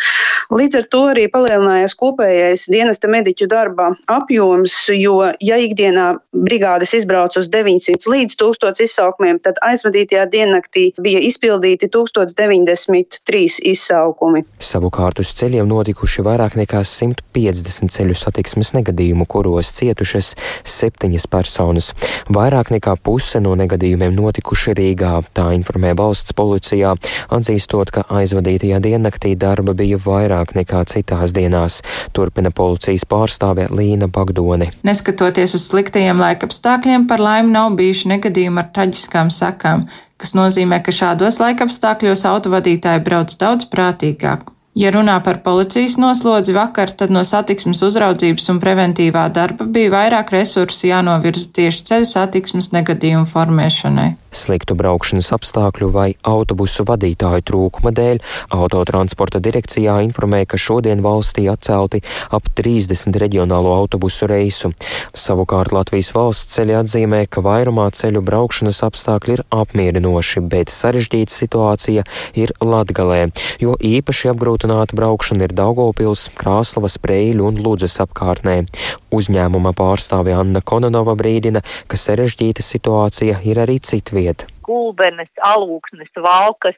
Līdz 0.54 0.80
ar 0.80 0.88
to 0.92 1.02
arī 1.12 1.26
palielinājās 1.32 1.96
kopējais 1.98 2.66
dienesta 2.72 3.10
mediķu 3.10 3.48
darba 3.50 3.92
apjoms, 4.12 4.74
jo 4.94 5.18
ja 5.42 5.58
ikdienā 5.62 6.08
brigādes 6.46 6.94
izbrauc 6.96 7.36
uz 7.38 7.50
900 7.52 8.10
līdz 8.12 8.36
1000 8.40 8.84
izsaukumiem, 8.86 9.40
tad 9.42 9.60
aizvadītajā 9.66 10.26
diennaktī 10.32 10.88
bija 11.02 11.22
izpildīti 11.26 11.90
1090 11.92 13.15
trīs 13.26 13.58
izsaukumi. 13.64 14.44
Savukārt 14.62 15.20
uz 15.22 15.32
ceļiem 15.38 15.68
notikuši 15.70 16.24
vairāk 16.26 16.56
nekā 16.58 16.82
150 16.86 17.92
ceļu 17.92 18.16
satiksmes 18.18 18.72
negadījumu, 18.76 19.26
kuros 19.30 19.72
cietušas 19.76 20.32
septiņas 20.66 21.26
personas. 21.32 21.92
Vairāk 22.32 22.72
nekā 22.74 22.96
puse 23.02 23.40
no 23.42 23.54
negadījumiem 23.58 24.14
notikuši 24.16 24.76
Rīgā, 24.76 25.12
tā 25.36 25.48
informē 25.56 25.94
valsts 25.98 26.36
policijā, 26.36 26.94
atzīstot, 27.32 27.92
ka 27.94 28.06
aizvadītajā 28.20 28.80
diennaktī 28.84 29.34
darba 29.38 29.76
bija 29.76 30.00
vairāk 30.02 30.56
nekā 30.58 30.84
citās 30.90 31.34
dienās, 31.36 31.80
turpina 32.16 32.52
policijas 32.54 33.06
pārstāve 33.08 33.68
Līna 33.70 34.10
Bagdone. 34.12 34.72
Neskatoties 34.86 35.56
uz 35.58 35.68
sliktajiem 35.70 36.20
laikapstākļiem, 36.22 37.06
par 37.10 37.22
laimi 37.22 37.54
nav 37.54 37.76
bijuši 37.78 38.12
negadījumi 38.16 38.62
ar 38.62 38.72
traģiskām 38.74 39.32
sakām 39.34 39.86
kas 40.20 40.34
nozīmē, 40.38 40.80
ka 40.82 40.94
šādos 40.94 41.40
laikapstākļos 41.42 42.26
autovadītāji 42.32 43.04
brauc 43.06 43.36
daudz 43.40 43.68
prātīgāk. 43.72 44.55
Ja 44.76 44.90
runā 44.92 45.14
par 45.24 45.38
policijas 45.40 45.94
noslodzi 45.96 46.52
vakar, 46.52 46.90
tad 46.92 47.08
no 47.08 47.22
satiksmes 47.24 47.78
uzraudzības 47.86 48.50
un 48.52 48.58
preventīvā 48.60 49.22
darba 49.32 49.64
bija 49.64 49.94
vairāk 49.94 50.34
resursu 50.34 50.90
jānovirza 50.90 51.48
tieši 51.56 51.86
ceļu 51.88 52.08
satiksmes 52.10 52.68
negadījumu 52.76 53.24
formēšanai. 53.30 54.10
Sliktu 54.36 54.74
braukšanas 54.76 55.30
apstākļu 55.32 55.88
vai 55.94 56.10
autobusu 56.28 56.84
vadītāju 56.84 57.44
trūkuma 57.48 57.92
dēļ 57.96 58.20
autotransporta 58.52 59.40
direkcijā 59.40 59.94
informēja, 60.04 60.50
ka 60.52 60.60
šodien 60.60 61.00
valstī 61.00 61.46
atcelti 61.48 62.02
ap 62.36 62.50
30 62.60 63.16
reģionālo 63.22 63.72
autobusu 63.78 64.28
reisu. 64.28 64.74
Savukārt 65.16 65.72
Latvijas 65.72 66.12
valsts 66.12 66.52
ceļi 66.58 66.76
atzīmē, 66.82 67.22
ka 67.32 67.40
vairumā 67.46 67.88
ceļu 67.96 68.20
braukšanas 68.28 68.82
apstākļi 68.90 69.38
ir 69.38 69.44
apmierinoši, 69.56 70.44
bet 70.44 70.74
sarežģīta 70.74 71.32
situācija 71.32 72.04
ir 72.36 72.52
Latgalē, 72.60 73.30
jo 73.64 73.78
īpaši 73.80 74.34
apgrūtināta 74.66 74.96
braukšana 74.98 75.46
ir 75.46 75.54
Daugopils, 75.54 76.26
Krāslavas, 76.34 76.98
Preļu 76.98 77.46
un 77.46 77.60
Ludzes 77.62 78.00
apkārtnē. 78.02 78.66
Uzņēmuma 79.14 79.72
pārstāve 79.76 80.34
Anna 80.34 80.60
Kononova 80.60 81.14
brīdina, 81.14 81.62
ka 81.86 81.96
sarežģīta 81.96 82.62
situācija 82.62 83.42
ir 83.44 83.58
arī 83.62 83.78
citviet. 83.78 84.46
Gulbenes, 84.62 85.30
alūksnes, 85.38 86.10
valkas, 86.18 86.74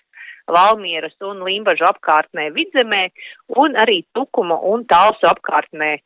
Valmieras 0.48 1.12
un 1.20 1.42
Limbažu 1.44 1.84
apkārtnē 1.84 2.48
vidzemē 2.54 3.10
un 3.60 3.74
arī 3.76 4.04
Tukuma 4.16 4.56
un 4.64 4.86
Talsu 4.88 5.28
apkārtnē 5.28 5.98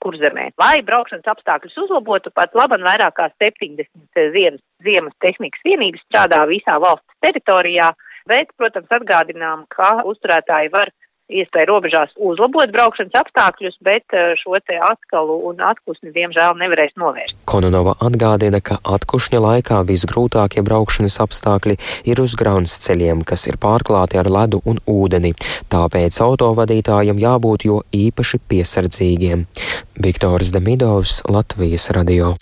kurzemē. 0.00 0.50
Lai 0.60 0.80
braukšanas 0.84 1.28
apstākļus 1.28 1.76
uzlabotu, 1.84 2.32
pat 2.32 2.56
laban 2.56 2.80
vairāk 2.80 3.16
kā 3.16 3.28
70 3.36 4.32
ziemas, 4.32 4.62
ziemas 4.80 5.16
tehnikas 5.20 5.60
vienības 5.68 6.00
strādā 6.06 6.46
visā 6.48 6.78
valsts 6.80 7.20
teritorijā, 7.20 7.92
bet, 8.28 8.48
protams, 8.56 8.88
atgādinām, 8.88 9.68
ka 9.68 10.00
uzturētāji 10.08 10.72
var 10.72 10.92
iespēja 11.30 11.68
robežās 11.70 12.12
uzlabot 12.16 12.72
braukšanas 12.74 13.16
apstākļus, 13.22 13.78
bet 13.86 14.16
eh, 14.16 14.34
šo 14.40 14.58
te 14.66 14.78
atkalu 14.90 15.38
un 15.50 15.62
atpūsni 15.70 16.12
diemžēl 16.14 16.58
nevarēs 16.60 16.96
novērst. 17.00 17.38
Kononova 17.50 17.96
atgādina, 18.02 18.60
ka 18.64 18.80
atkušņa 18.84 19.42
laikā 19.46 19.80
visgrūtākie 19.88 20.64
braukšanas 20.66 21.20
apstākļi 21.24 21.78
ir 22.10 22.22
uz 22.22 22.36
grāns 22.38 22.76
ceļiem, 22.84 23.24
kas 23.26 23.46
ir 23.50 23.60
pārklāti 23.62 24.20
ar 24.20 24.30
ledu 24.30 24.62
un 24.68 24.80
ūdeni. 24.90 25.34
Tāpēc 25.72 26.20
autovadītājiem 26.26 27.20
jābūt 27.22 27.66
jo 27.68 27.82
īpaši 27.94 28.42
piesardzīgiem. 28.50 29.46
Viktors 30.00 30.54
Demidovs, 30.54 31.20
Latvijas 31.28 31.90
radio. 31.96 32.34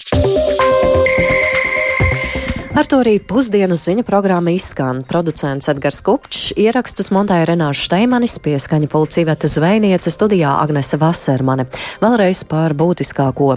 Ar 2.79 2.87
to 2.87 3.01
arī 3.03 3.17
pusdienas 3.19 3.81
ziņu 3.89 4.05
programma 4.07 4.53
izskan. 4.55 5.01
Producents 5.03 5.67
Edgars 5.67 5.99
Kupčs, 6.07 6.53
ierakstus 6.55 7.09
montēja 7.11 7.49
Renāša 7.49 7.89
Šteimanis, 7.89 8.37
pieskaņa 8.45 8.87
pulcīveta 8.93 9.49
zvejniece 9.51 10.13
studijā 10.15 10.53
Agnese 10.63 10.95
Vasermane. 11.01 11.65
Vēlreiz 11.99 12.45
par 12.47 12.77
būtiskāko. 12.79 13.57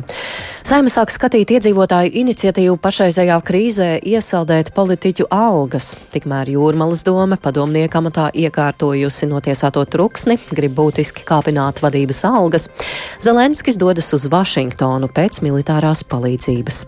Saima 0.66 0.90
sāk 0.90 1.14
skatīt 1.14 1.54
iedzīvotāju 1.54 2.10
iniciatīvu 2.24 2.80
pašreizējā 2.82 3.36
krīzē 3.46 3.90
iesaldēt 4.10 4.72
politiķu 4.74 5.28
algas. 5.30 5.92
Tikmēr 6.16 6.50
Jūrmalas 6.56 7.06
doma 7.06 7.38
padomnieka 7.38 8.02
amatā 8.02 8.32
iekārtojusi 8.34 9.30
notiesāto 9.30 9.84
truksni, 9.86 10.40
grib 10.50 10.74
būtiski 10.80 11.28
kāpināt 11.30 11.84
vadības 11.86 12.24
algas. 12.32 12.72
Zelenskis 13.22 13.78
dodas 13.78 14.10
uz 14.18 14.26
Vašingtonu 14.34 15.12
pēc 15.14 15.44
militārās 15.46 16.02
palīdzības. 16.10 16.82